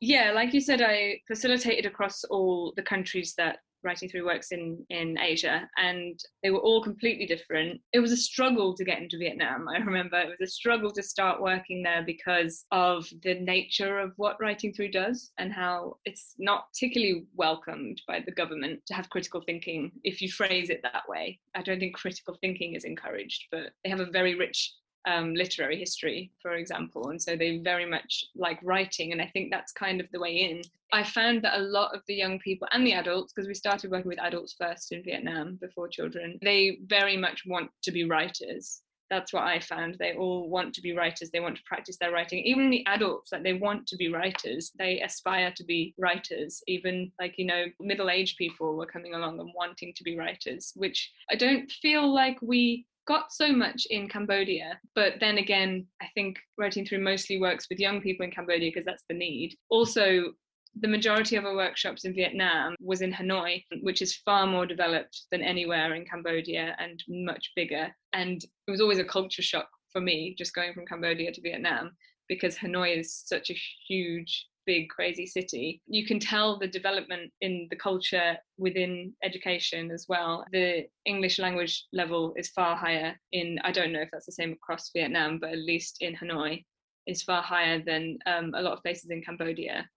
Yeah, 0.08 0.32
like 0.32 0.54
you 0.54 0.62
said, 0.62 0.82
I 0.82 1.20
facilitated 1.28 1.86
across 1.86 2.24
all 2.24 2.72
the 2.78 2.82
countries 2.82 3.34
that 3.38 3.58
writing 3.84 4.08
through 4.08 4.26
works 4.26 4.54
in 4.54 4.86
in 4.90 5.18
Asia, 5.20 5.68
and 5.76 6.18
they 6.42 6.50
were 6.50 6.62
all 6.68 6.82
completely 6.82 7.26
different. 7.26 7.82
It 7.92 8.00
was 8.00 8.14
a 8.14 8.24
struggle 8.32 8.74
to 8.78 8.86
get 8.86 9.00
into 9.02 9.18
Vietnam. 9.18 9.68
I 9.68 9.80
remember 9.80 10.18
it 10.18 10.30
was 10.30 10.50
a 10.50 10.56
struggle 10.60 10.92
to 10.92 11.04
start 11.04 11.42
working 11.42 11.84
there 11.84 12.04
because 12.04 12.64
of 12.72 13.06
the 13.22 13.34
nature 13.34 14.00
of 14.00 14.14
what 14.16 14.40
writing 14.40 14.72
through 14.74 14.92
does 14.92 15.32
and 15.40 15.52
how 15.52 15.98
it's 16.06 16.36
not 16.40 16.70
particularly 16.72 17.26
welcomed 17.36 18.02
by 18.08 18.22
the 18.26 18.32
government 18.32 18.80
to 18.88 18.94
have 18.94 19.10
critical 19.10 19.42
thinking 19.42 19.92
if 20.06 20.22
you 20.22 20.32
phrase 20.32 20.70
it 20.70 20.80
that 20.84 21.04
way. 21.10 21.38
I 21.54 21.64
don't 21.64 21.80
think 21.80 21.98
critical 21.98 22.38
thinking 22.40 22.76
is 22.76 22.86
encouraged, 22.86 23.48
but 23.52 23.74
they 23.84 23.90
have 23.90 24.00
a 24.00 24.16
very 24.20 24.36
rich 24.36 24.74
um, 25.08 25.34
literary 25.34 25.80
history, 25.80 26.32
for 26.42 26.54
example. 26.56 27.10
And 27.10 27.22
so 27.22 27.36
they 27.36 27.60
very 27.60 27.86
much 27.86 28.26
like 28.36 28.60
writing. 28.62 29.14
And 29.14 29.22
I 29.22 29.28
think 29.28 29.50
that's 29.50 29.72
kind 29.72 30.02
of 30.02 30.08
the 30.12 30.20
way 30.20 30.36
in. 30.36 30.62
I 30.92 31.04
found 31.04 31.42
that 31.44 31.58
a 31.58 31.64
lot 31.64 31.96
of 31.96 32.02
the 32.08 32.16
young 32.16 32.40
people 32.40 32.68
and 32.72 32.86
the 32.86 32.94
adults, 32.94 33.34
because 33.34 33.48
we 33.48 33.54
started 33.54 33.92
working 33.92 34.10
with 34.10 34.20
adults 34.22 34.56
first 34.60 34.92
in 34.92 35.04
Vietnam 35.04 35.58
before 35.62 35.88
children, 35.88 36.38
they 36.44 36.80
very 36.86 37.18
much 37.18 37.44
want 37.46 37.72
to 37.84 37.92
be 37.92 38.04
writers. 38.04 38.82
That's 39.10 39.32
what 39.32 39.44
I 39.44 39.62
found. 39.62 39.96
They 39.96 40.16
all 40.16 40.50
want 40.50 40.74
to 40.76 40.82
be 40.82 40.94
writers. 40.94 41.30
They 41.30 41.40
want 41.40 41.56
to 41.56 41.64
practice 41.64 41.98
their 41.98 42.12
writing. 42.12 42.44
Even 42.44 42.70
the 42.70 42.86
adults, 42.88 43.32
like 43.32 43.44
they 43.44 43.54
want 43.54 43.88
to 43.88 43.96
be 43.96 44.12
writers. 44.12 44.74
They 44.78 45.00
aspire 45.00 45.54
to 45.56 45.64
be 45.64 45.94
writers. 45.98 46.62
Even 46.68 47.14
like, 47.18 47.36
you 47.38 47.46
know, 47.46 47.66
middle 47.80 48.10
aged 48.10 48.38
people 48.38 48.76
were 48.76 48.86
coming 48.86 49.14
along 49.14 49.40
and 49.40 49.50
wanting 49.56 49.94
to 49.96 50.04
be 50.04 50.18
writers, 50.18 50.74
which 50.76 51.10
I 51.32 51.36
don't 51.36 51.72
feel 51.72 52.14
like 52.14 52.38
we 52.42 52.86
got 53.08 53.32
so 53.32 53.52
much 53.52 53.88
in 53.90 54.10
Cambodia, 54.10 54.80
but 54.94 55.14
then 55.20 55.38
again, 55.38 55.88
I 56.02 56.08
think 56.14 56.38
writing 56.58 56.86
through 56.86 57.04
mostly 57.04 57.40
works 57.40 57.68
with 57.70 57.80
young 57.80 58.02
people 58.02 58.26
in 58.26 58.32
Cambodia 58.32 58.70
because 58.70 58.86
that's 58.86 59.06
the 59.10 59.16
need. 59.16 59.56
Also, 59.70 60.34
the 60.80 60.88
majority 60.88 61.36
of 61.38 61.46
our 61.46 61.56
workshops 61.56 62.06
in 62.06 62.14
Vietnam 62.14 62.76
was 62.80 63.02
in 63.02 63.12
Hanoi, 63.12 63.64
which 63.82 64.02
is 64.02 64.18
far 64.18 64.46
more 64.46 64.66
developed 64.66 65.24
than 65.32 65.42
anywhere 65.42 65.96
in 65.96 66.06
Cambodia 66.06 66.76
and 66.80 67.04
much 67.08 67.52
bigger. 67.56 67.88
And 68.14 68.44
it 68.44 68.72
was 68.72 68.82
always 68.82 69.00
a 69.00 69.04
culture 69.04 69.42
shock 69.42 69.68
for 69.92 70.02
me 70.02 70.36
just 70.38 70.54
going 70.54 70.74
from 70.74 70.86
Cambodia 70.86 71.32
to 71.32 71.42
Vietnam 71.42 71.92
because 72.28 72.58
Hanoi 72.58 73.00
is 73.00 73.24
such 73.26 73.50
a 73.50 73.58
huge 73.88 74.48
big 74.68 74.90
crazy 74.90 75.26
city 75.26 75.82
you 75.88 76.06
can 76.06 76.20
tell 76.20 76.60
the 76.60 76.68
development 76.68 77.32
in 77.42 77.68
the 77.72 77.76
culture 77.76 78.38
within 78.58 79.14
education 79.24 79.90
as 79.90 80.06
well 80.08 80.46
the 80.52 80.86
english 81.06 81.40
language 81.40 81.86
level 81.94 82.34
is 82.38 82.50
far 82.50 82.76
higher 82.76 83.16
in 83.32 83.58
i 83.64 83.72
don't 83.72 83.92
know 83.94 84.02
if 84.02 84.10
that's 84.12 84.28
the 84.28 84.32
same 84.32 84.52
across 84.52 84.92
vietnam 84.94 85.40
but 85.40 85.52
at 85.52 85.58
least 85.58 85.98
in 86.02 86.14
hanoi 86.16 86.64
is 87.08 87.24
far 87.24 87.42
higher 87.42 87.82
than 87.84 88.18
um, 88.26 88.52
a 88.56 88.62
lot 88.62 88.74
of 88.74 88.84
places 88.84 89.10
in 89.10 89.22
cambodia 89.22 89.90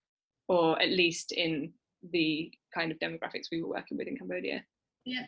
or 0.49 0.81
at 0.81 0.89
least 0.89 1.33
in 1.33 1.73
the 2.13 2.51
kind 2.73 2.93
of 2.93 2.99
demographics 3.01 3.49
we 3.53 3.61
were 3.61 3.69
working 3.69 3.99
with 3.99 4.09
in 4.09 4.17
cambodia 4.17 4.63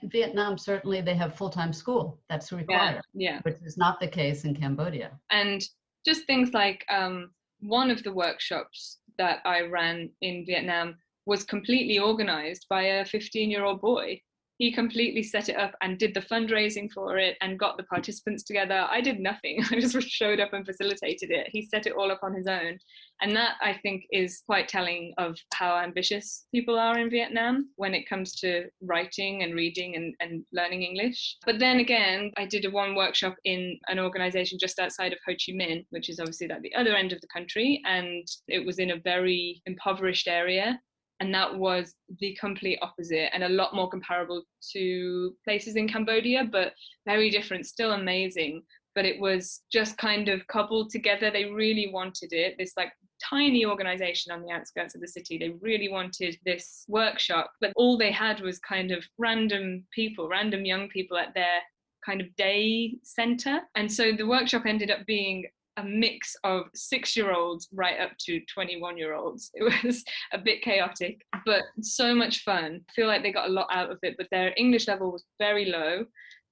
Vietnam, 0.04 0.58
certainly 0.58 1.00
they 1.00 1.14
have 1.14 1.34
full-time 1.34 1.72
school. 1.72 2.20
That's 2.28 2.52
required. 2.52 3.00
Yeah, 3.14 3.30
yeah. 3.30 3.40
Which 3.42 3.56
is 3.64 3.76
not 3.76 3.99
the 4.00 4.06
case 4.06 4.44
in 4.44 4.54
Cambodia. 4.54 5.18
And 5.30 5.64
just 6.04 6.26
things 6.26 6.52
like 6.52 6.84
um, 6.90 7.30
one 7.61 7.90
of 7.90 8.02
the 8.02 8.12
workshops 8.12 8.99
that 9.23 9.41
I 9.45 9.61
ran 9.61 10.11
in 10.21 10.45
Vietnam 10.45 10.97
was 11.26 11.45
completely 11.45 12.00
organized 12.00 12.67
by 12.69 12.83
a 12.83 13.05
15 13.05 13.50
year 13.50 13.64
old 13.64 13.81
boy 13.81 14.21
he 14.62 14.71
completely 14.71 15.25
set 15.25 15.49
it 15.49 15.57
up 15.57 15.75
and 15.83 15.99
did 15.99 16.14
the 16.14 16.21
fundraising 16.21 16.88
for 16.92 17.19
it 17.19 17.37
and 17.40 17.59
got 17.59 17.76
the 17.76 17.83
participants 17.83 18.45
together. 18.45 18.87
I 18.88 19.00
did 19.00 19.19
nothing. 19.19 19.61
I 19.73 19.81
just 19.81 20.00
showed 20.09 20.38
up 20.38 20.52
and 20.52 20.64
facilitated 20.64 21.33
it. 21.33 21.49
He 21.50 21.66
set 21.66 21.85
it 21.85 21.95
all 21.95 22.12
up 22.12 22.21
on 22.23 22.33
his 22.33 22.47
own. 22.47 22.78
And 23.21 23.35
that 23.35 23.57
I 23.61 23.81
think 23.83 24.04
is 24.12 24.45
quite 24.47 24.69
telling 24.69 25.14
of 25.19 25.37
how 25.52 25.76
ambitious 25.76 26.47
people 26.54 26.78
are 26.78 26.97
in 26.97 27.11
Vietnam 27.11 27.71
when 27.75 27.92
it 27.92 28.09
comes 28.09 28.37
to 28.37 28.69
writing 28.81 29.42
and 29.42 29.57
reading 29.57 29.97
and, 29.97 30.14
and 30.21 30.45
learning 30.52 30.85
English. 30.85 31.38
But 31.45 31.59
then 31.59 31.81
again, 31.81 32.31
I 32.37 32.47
did 32.47 32.64
a 32.64 32.71
one 32.71 32.95
workshop 32.95 33.35
in 33.45 33.81
an 33.88 33.99
organization 33.99 34.59
just 34.61 34.78
outside 34.78 35.12
of 35.12 35.19
Ho 35.26 35.33
Chi 35.33 35.54
Minh, 35.54 35.87
which 35.90 36.09
is 36.09 36.21
obviously 36.21 36.49
at 36.49 36.62
the 36.62 36.75
other 36.76 36.95
end 36.95 37.12
of 37.12 37.21
the 37.21 37.35
country. 37.35 37.83
And 37.85 38.25
it 38.47 38.64
was 38.64 38.78
in 38.78 38.92
a 38.92 39.00
very 39.00 39.61
impoverished 39.66 40.28
area 40.28 40.78
and 41.23 41.33
that 41.33 41.57
was 41.57 41.95
the 42.19 42.37
complete 42.41 42.81
opposite 42.83 43.33
and 43.33 43.45
a 43.45 43.49
lot 43.49 43.76
more 43.76 43.88
comparable 43.88 44.43
to 44.73 45.33
places 45.45 45.76
in 45.76 45.87
Cambodia, 45.87 46.49
but 46.50 46.73
very 47.07 47.31
different, 47.31 47.64
still 47.64 47.93
amazing. 47.93 48.61
But 48.97 49.05
it 49.05 49.21
was 49.21 49.62
just 49.73 49.97
kind 49.99 50.29
of 50.29 50.45
coupled 50.49 50.91
together. 50.91 51.31
They 51.31 51.45
really 51.45 51.91
wanted 51.93 52.33
it. 52.33 52.57
This 52.59 52.73
like 52.76 52.91
tiny 53.23 53.64
organization 53.64 54.33
on 54.33 54.43
the 54.43 54.50
outskirts 54.50 54.97
of 54.97 55.00
the 55.00 55.07
city. 55.07 55.38
They 55.38 55.50
really 55.61 55.88
wanted 55.88 56.37
this 56.45 56.85
workshop, 56.88 57.52
but 57.61 57.73
all 57.76 57.97
they 57.97 58.11
had 58.11 58.41
was 58.41 58.59
kind 58.59 58.91
of 58.91 59.05
random 59.17 59.85
people, 59.95 60.29
random 60.29 60.64
young 60.64 60.88
people 60.88 61.17
at 61.17 61.35
their 61.35 61.61
kind 62.05 62.21
of 62.21 62.35
day 62.35 62.97
center. 63.05 63.61
And 63.76 63.91
so 63.91 64.11
the 64.11 64.26
workshop 64.26 64.67
ended 64.67 64.91
up 64.91 65.07
being 65.07 65.47
a 65.76 65.85
mix 65.85 66.37
of 66.45 66.64
six 66.75 67.17
year 67.17 67.33
olds 67.33 67.69
right 67.73 67.99
up 68.00 68.11
to 68.26 68.41
21 68.52 68.99
year 68.99 69.14
olds. 69.14 69.50
It 69.55 69.85
was 69.85 70.05
a 70.33 70.38
bit 70.38 70.62
chaotic, 70.62 71.25
but 71.47 71.62
so 71.81 72.14
much 72.14 72.43
fun. 72.45 72.81
I 72.88 72.93
feel 72.93 73.07
like 73.07 73.23
they 73.23 73.33
got 73.33 73.49
a 73.49 73.52
lot 73.52 73.69
out 73.73 73.91
of 73.91 73.99
it, 74.02 74.17
but 74.19 74.29
their 74.31 74.52
English 74.57 74.88
level 74.88 75.12
was 75.12 75.25
very 75.38 75.67
low. 75.67 76.05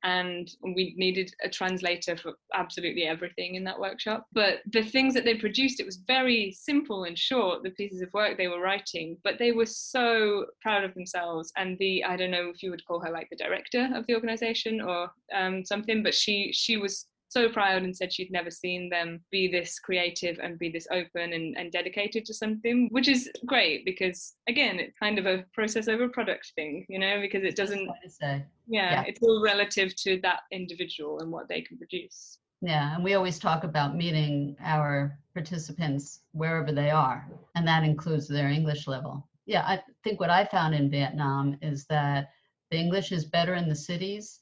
And 0.03 0.51
we 0.63 0.95
needed 0.97 1.31
a 1.45 1.51
translator 1.51 2.17
for 2.17 2.33
absolutely 2.55 3.03
everything 3.03 3.57
in 3.57 3.65
that 3.65 3.79
workshop. 3.79 4.27
But 4.33 4.61
the 4.73 4.83
things 4.83 5.13
that 5.13 5.27
they 5.27 5.35
produced, 5.35 5.79
it 5.79 5.85
was 5.85 5.99
very 6.07 6.57
simple 6.59 7.05
and 7.05 7.19
short, 7.19 7.63
the 7.63 7.71
pieces 7.73 8.01
of 8.01 8.11
work 8.15 8.39
they 8.39 8.49
were 8.49 8.63
writing, 8.63 9.19
but 9.25 9.39
they 9.39 9.53
were 9.53 9.67
so 9.67 10.47
proud 10.63 10.85
of 10.85 10.95
themselves. 10.95 11.53
And 11.59 11.77
the, 11.79 12.03
I 12.03 12.17
don't 12.17 12.31
know 12.31 12.49
if 12.49 12.63
you 12.63 12.71
would 12.71 12.87
call 12.87 13.01
her 13.01 13.11
like 13.11 13.29
the 13.29 13.37
director 13.37 13.91
of 13.95 14.07
the 14.07 14.15
organization 14.15 14.81
or 14.81 15.11
um, 15.35 15.67
something, 15.67 16.03
but 16.03 16.15
she 16.15 16.51
she 16.55 16.79
was 16.79 17.07
so 17.31 17.49
proud 17.49 17.83
and 17.83 17.97
said 17.97 18.13
she'd 18.13 18.33
never 18.33 18.51
seen 18.51 18.91
them 18.91 19.21
be 19.31 19.49
this 19.49 19.79
creative 19.79 20.39
and 20.43 20.59
be 20.59 20.69
this 20.69 20.87
open 20.91 21.33
and, 21.33 21.57
and 21.57 21.71
dedicated 21.71 22.25
to 22.27 22.35
something, 22.35 22.89
which 22.91 23.09
is 23.09 23.31
great 23.47 23.85
because 23.85 24.35
again, 24.49 24.79
it's 24.81 24.99
kind 24.99 25.19
of 25.19 25.27
a 25.27 25.45
process 25.55 25.89
over 25.89 26.09
product 26.09 26.53
thing, 26.57 26.85
you 26.89 26.99
know, 26.99 27.21
because 27.21 27.45
it 27.45 27.57
doesn't 27.57 27.89
yeah, 28.21 28.41
yeah, 28.67 29.05
it's 29.07 29.21
all 29.23 29.43
relative 29.43 29.95
to 29.97 30.21
that 30.23 30.41
individual 30.51 31.21
and 31.21 31.31
what 31.31 31.49
they 31.49 31.63
can 31.63 31.79
produce. 31.79 32.39
Yeah, 32.63 32.95
and 32.95 33.03
we 33.03 33.15
always 33.15 33.39
talk 33.39 33.65
about 33.65 33.97
meeting 33.97 34.57
our 34.63 35.17
participants 35.33 36.21
wherever 36.33 36.73
they 36.73 36.91
are, 36.91 37.27
and 37.55 37.67
that 37.67 37.85
includes 37.85 38.29
their 38.29 38.49
English 38.49 38.87
level. 38.87 39.27
Yeah, 39.47 39.63
I 39.63 39.81
think 40.05 40.21
what 40.21 40.31
I 40.31 40.45
found 40.45 40.75
in 40.75 40.91
Vietnam 40.91 41.57
is 41.63 41.87
that 41.87 42.31
the 42.71 42.77
English 42.77 43.13
is 43.13 43.25
better 43.25 43.55
in 43.55 43.69
the 43.69 43.75
cities 43.75 44.41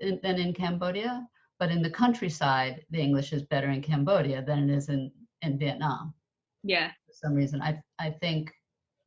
than 0.00 0.38
in 0.38 0.54
Cambodia, 0.54 1.28
but 1.58 1.70
in 1.70 1.82
the 1.82 1.90
countryside, 1.90 2.84
the 2.90 3.00
English 3.00 3.32
is 3.32 3.42
better 3.42 3.70
in 3.70 3.82
Cambodia 3.82 4.42
than 4.42 4.68
it 4.68 4.74
is 4.74 4.88
in, 4.88 5.10
in 5.42 5.58
Vietnam. 5.58 6.14
Yeah. 6.62 6.90
For 7.06 7.12
some 7.12 7.34
reason. 7.34 7.60
I, 7.62 7.80
I 7.98 8.10
think, 8.10 8.52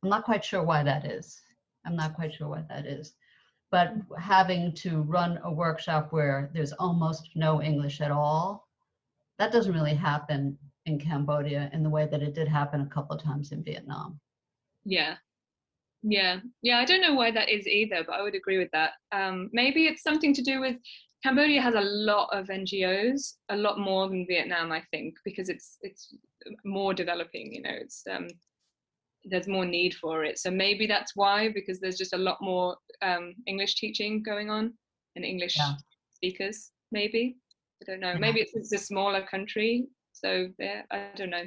I'm 0.02 0.10
not 0.10 0.24
quite 0.24 0.44
sure 0.44 0.62
why 0.62 0.82
that 0.82 1.06
is. 1.06 1.40
I'm 1.86 1.96
not 1.96 2.14
quite 2.14 2.34
sure 2.34 2.48
why 2.48 2.64
that 2.68 2.86
is. 2.86 3.14
But 3.70 3.94
having 4.18 4.74
to 4.76 5.00
run 5.02 5.40
a 5.44 5.52
workshop 5.52 6.08
where 6.12 6.50
there's 6.52 6.72
almost 6.72 7.30
no 7.34 7.62
English 7.62 8.00
at 8.00 8.10
all, 8.10 8.68
that 9.38 9.52
doesn't 9.52 9.72
really 9.72 9.94
happen 9.94 10.58
in 10.84 10.98
Cambodia 10.98 11.70
in 11.72 11.82
the 11.82 11.88
way 11.88 12.06
that 12.10 12.22
it 12.22 12.34
did 12.34 12.48
happen 12.48 12.82
a 12.82 12.86
couple 12.86 13.16
of 13.16 13.22
times 13.22 13.52
in 13.52 13.64
Vietnam. 13.64 14.20
Yeah. 14.84 15.14
Yeah. 16.02 16.40
Yeah. 16.60 16.78
I 16.78 16.84
don't 16.84 17.00
know 17.00 17.14
why 17.14 17.30
that 17.30 17.48
is 17.48 17.66
either, 17.66 18.04
but 18.06 18.14
I 18.14 18.22
would 18.22 18.34
agree 18.34 18.58
with 18.58 18.70
that. 18.72 18.92
Um, 19.12 19.48
maybe 19.52 19.86
it's 19.86 20.02
something 20.02 20.34
to 20.34 20.42
do 20.42 20.60
with 20.60 20.76
Cambodia 21.22 21.62
has 21.62 21.74
a 21.74 21.80
lot 21.80 22.28
of 22.32 22.48
NGOs, 22.48 23.34
a 23.48 23.56
lot 23.56 23.78
more 23.78 24.08
than 24.08 24.26
Vietnam, 24.26 24.72
I 24.72 24.82
think, 24.90 25.14
because 25.24 25.48
it's 25.48 25.78
it's 25.82 26.14
more 26.64 26.92
developing. 26.94 27.52
You 27.52 27.62
know, 27.62 27.70
it's 27.72 28.02
um, 28.10 28.26
there's 29.24 29.46
more 29.46 29.64
need 29.64 29.94
for 29.94 30.24
it. 30.24 30.38
So 30.38 30.50
maybe 30.50 30.86
that's 30.86 31.12
why, 31.14 31.48
because 31.52 31.78
there's 31.78 31.98
just 31.98 32.14
a 32.14 32.18
lot 32.18 32.38
more 32.40 32.76
um, 33.02 33.34
English 33.46 33.76
teaching 33.76 34.22
going 34.22 34.50
on 34.50 34.74
and 35.14 35.24
English 35.24 35.56
yeah. 35.56 35.74
speakers. 36.14 36.70
Maybe 36.90 37.36
I 37.82 37.90
don't 37.90 38.00
know. 38.00 38.16
Maybe 38.18 38.40
it's, 38.40 38.54
it's 38.54 38.72
a 38.72 38.78
smaller 38.78 39.24
country, 39.24 39.86
so 40.12 40.48
yeah, 40.58 40.82
I 40.90 41.10
don't 41.16 41.30
know. 41.30 41.46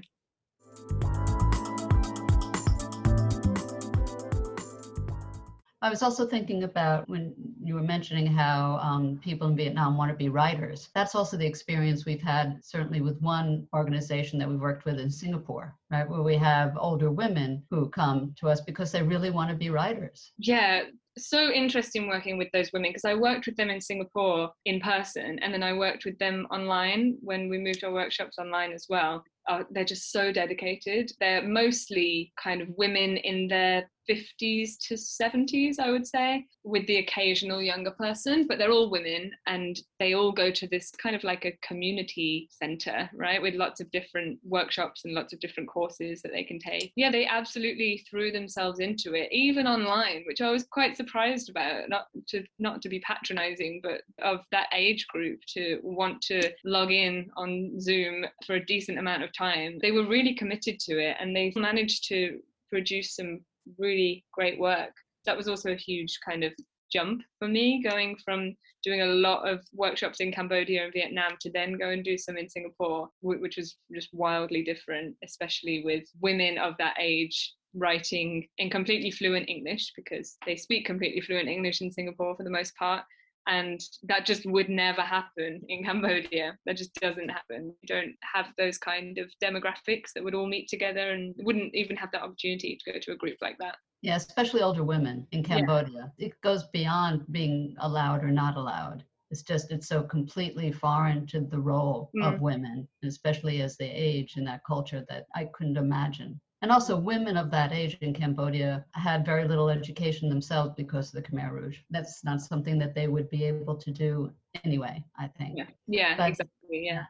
I 5.85 5.89
was 5.91 6.01
also 6.01 6.25
thinking 6.25 6.63
about 6.63 7.07
when 7.07 7.35
you 7.63 7.75
were 7.75 7.83
mentioning 7.83 8.25
how 8.25 8.79
um, 8.81 9.19
people 9.23 9.47
in 9.49 9.55
Vietnam 9.55 9.95
want 9.95 10.09
to 10.09 10.17
be 10.17 10.29
writers. 10.29 10.89
That's 10.95 11.13
also 11.13 11.37
the 11.37 11.45
experience 11.45 12.07
we've 12.07 12.23
had, 12.23 12.59
certainly 12.63 13.01
with 13.01 13.21
one 13.21 13.67
organization 13.71 14.39
that 14.39 14.49
we 14.49 14.55
worked 14.55 14.85
with 14.85 14.99
in 14.99 15.11
Singapore, 15.11 15.75
right, 15.91 16.09
where 16.09 16.23
we 16.23 16.37
have 16.37 16.75
older 16.75 17.11
women 17.11 17.61
who 17.69 17.87
come 17.89 18.33
to 18.39 18.49
us 18.49 18.61
because 18.61 18.91
they 18.91 19.03
really 19.03 19.29
want 19.29 19.51
to 19.51 19.55
be 19.55 19.69
writers. 19.69 20.31
Yeah, 20.39 20.85
so 21.19 21.51
interesting 21.51 22.07
working 22.07 22.39
with 22.39 22.47
those 22.51 22.73
women 22.73 22.89
because 22.89 23.05
I 23.05 23.13
worked 23.13 23.45
with 23.45 23.55
them 23.55 23.69
in 23.69 23.79
Singapore 23.79 24.49
in 24.65 24.81
person 24.81 25.37
and 25.43 25.53
then 25.53 25.61
I 25.61 25.73
worked 25.73 26.03
with 26.03 26.17
them 26.17 26.47
online 26.49 27.15
when 27.21 27.47
we 27.47 27.59
moved 27.59 27.83
our 27.83 27.93
workshops 27.93 28.39
online 28.39 28.71
as 28.71 28.87
well. 28.89 29.23
Uh, 29.47 29.63
they're 29.69 29.85
just 29.85 30.11
so 30.11 30.31
dedicated. 30.31 31.11
They're 31.19 31.47
mostly 31.47 32.33
kind 32.41 32.63
of 32.63 32.69
women 32.75 33.17
in 33.17 33.47
their 33.47 33.87
50s 34.09 34.77
to 34.87 34.95
70s, 34.95 35.79
I 35.79 35.91
would 35.91 36.07
say, 36.07 36.45
with 36.63 36.85
the 36.87 36.97
occasional 36.97 37.61
younger 37.61 37.91
person, 37.91 38.47
but 38.47 38.57
they're 38.57 38.71
all 38.71 38.89
women 38.89 39.31
and 39.47 39.79
they 39.99 40.13
all 40.13 40.31
go 40.31 40.51
to 40.51 40.67
this 40.67 40.91
kind 40.91 41.15
of 41.15 41.23
like 41.23 41.45
a 41.45 41.57
community 41.65 42.49
center, 42.51 43.09
right, 43.13 43.41
with 43.41 43.55
lots 43.55 43.81
of 43.81 43.91
different 43.91 44.39
workshops 44.43 45.05
and 45.05 45.13
lots 45.13 45.33
of 45.33 45.39
different 45.39 45.69
courses 45.69 46.21
that 46.21 46.31
they 46.31 46.43
can 46.43 46.59
take. 46.59 46.91
Yeah, 46.95 47.11
they 47.11 47.25
absolutely 47.25 48.03
threw 48.09 48.31
themselves 48.31 48.79
into 48.79 49.13
it, 49.13 49.31
even 49.31 49.67
online, 49.67 50.23
which 50.27 50.41
I 50.41 50.51
was 50.51 50.63
quite 50.63 50.97
surprised 50.97 51.49
about, 51.49 51.89
not 51.89 52.07
to 52.27 52.43
not 52.59 52.81
to 52.81 52.89
be 52.89 52.99
patronizing, 52.99 53.79
but 53.83 54.01
of 54.23 54.39
that 54.51 54.67
age 54.73 55.07
group 55.07 55.39
to 55.53 55.79
want 55.83 56.21
to 56.23 56.51
log 56.63 56.91
in 56.91 57.29
on 57.37 57.79
Zoom 57.79 58.25
for 58.45 58.55
a 58.55 58.65
decent 58.65 58.99
amount 58.99 59.23
of 59.23 59.33
time. 59.33 59.77
They 59.81 59.91
were 59.91 60.07
really 60.07 60.33
committed 60.33 60.79
to 60.81 60.99
it 60.99 61.17
and 61.19 61.35
they 61.35 61.53
managed 61.55 62.07
to 62.09 62.39
produce 62.69 63.15
some 63.15 63.41
really 63.77 64.23
great 64.31 64.59
work. 64.59 64.91
That 65.25 65.37
was 65.37 65.47
also 65.47 65.71
a 65.71 65.75
huge 65.75 66.19
kind 66.27 66.43
of 66.43 66.53
jump 66.91 67.21
for 67.39 67.47
me 67.47 67.83
going 67.83 68.15
from 68.23 68.55
doing 68.83 69.01
a 69.01 69.05
lot 69.07 69.47
of 69.49 69.65
workshops 69.73 70.19
in 70.19 70.31
Cambodia 70.31 70.83
and 70.83 70.93
Vietnam 70.93 71.31
to 71.41 71.51
then 71.51 71.73
go 71.73 71.89
and 71.89 72.03
do 72.03 72.17
some 72.17 72.37
in 72.37 72.47
Singapore, 72.47 73.09
which 73.21 73.57
was 73.57 73.77
just 73.93 74.13
wildly 74.13 74.63
different, 74.63 75.15
especially 75.23 75.81
with 75.83 76.03
women 76.21 76.57
of 76.57 76.75
that 76.77 76.95
age 76.99 77.53
writing 77.73 78.47
in 78.57 78.69
completely 78.69 79.11
fluent 79.11 79.49
English 79.49 79.91
because 79.95 80.37
they 80.45 80.55
speak 80.55 80.85
completely 80.85 81.21
fluent 81.21 81.49
English 81.49 81.81
in 81.81 81.91
Singapore 81.91 82.35
for 82.35 82.43
the 82.43 82.49
most 82.49 82.73
part 82.75 83.03
and 83.47 83.79
that 84.03 84.25
just 84.25 84.45
would 84.45 84.69
never 84.69 85.01
happen 85.01 85.61
in 85.69 85.83
Cambodia. 85.83 86.57
That 86.65 86.77
just 86.77 86.93
doesn't 86.95 87.29
happen. 87.29 87.73
You 87.81 87.87
don't 87.87 88.15
have 88.33 88.47
those 88.57 88.77
kind 88.77 89.17
of 89.17 89.31
demographics 89.43 90.11
that 90.15 90.23
would 90.23 90.35
all 90.35 90.47
meet 90.47 90.67
together 90.67 91.11
and 91.11 91.35
wouldn't 91.39 91.75
even 91.75 91.95
have 91.97 92.11
that 92.11 92.23
opportunity 92.23 92.77
to 92.83 92.91
go 92.91 92.99
to 92.99 93.11
a 93.11 93.17
group 93.17 93.37
like 93.41 93.57
that. 93.59 93.75
Yeah, 94.01 94.15
especially 94.15 94.61
older 94.61 94.83
women 94.83 95.27
in 95.31 95.43
Cambodia. 95.43 96.11
Yeah. 96.17 96.27
It 96.27 96.33
goes 96.41 96.65
beyond 96.73 97.25
being 97.31 97.75
allowed 97.79 98.23
or 98.23 98.31
not 98.31 98.57
allowed. 98.57 99.03
It's 99.31 99.41
just 99.41 99.71
it's 99.71 99.87
so 99.87 100.03
completely 100.03 100.71
foreign 100.71 101.25
to 101.27 101.41
the 101.41 101.59
role 101.59 102.11
mm. 102.15 102.33
of 102.33 102.41
women, 102.41 102.87
especially 103.03 103.61
as 103.61 103.75
they 103.77 103.89
age 103.89 104.37
in 104.37 104.45
that 104.45 104.61
culture 104.65 105.03
that 105.09 105.25
I 105.35 105.45
couldn't 105.53 105.77
imagine 105.77 106.39
and 106.65 106.71
also, 106.71 106.97
women 106.97 107.37
of 107.37 107.51
that 107.51 107.71
age 107.71 107.95
in 108.01 108.11
Cambodia 108.11 108.83
had 108.93 109.23
very 109.23 109.47
little 109.47 109.69
education 109.69 110.29
themselves 110.29 110.71
because 110.75 111.13
of 111.13 111.23
the 111.23 111.29
Khmer 111.29 111.51
Rouge. 111.51 111.77
That's 111.91 112.23
not 112.23 112.41
something 112.41 112.79
that 112.79 112.95
they 112.95 113.07
would 113.07 113.29
be 113.29 113.43
able 113.43 113.75
to 113.75 113.91
do 113.91 114.31
anyway, 114.63 115.05
I 115.15 115.27
think. 115.27 115.59
Yeah, 115.59 115.67
yeah 115.85 116.17
but, 116.17 116.27
exactly. 116.27 116.89
Yeah. 116.89 117.03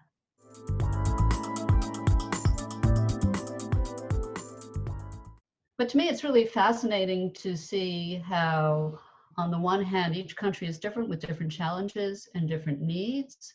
But 5.78 5.88
to 5.88 5.96
me, 5.96 6.10
it's 6.10 6.26
really 6.26 6.48
fascinating 6.48 7.32
to 7.36 7.56
see 7.56 8.22
how 8.28 9.00
on 9.38 9.52
the 9.52 9.58
one 9.58 9.86
hand, 9.86 10.18
each 10.18 10.36
country 10.36 10.68
is 10.68 10.80
different 10.80 11.08
with 11.08 11.26
different 11.26 11.54
challenges 11.54 12.28
and 12.36 12.50
different 12.50 12.82
needs, 12.82 13.54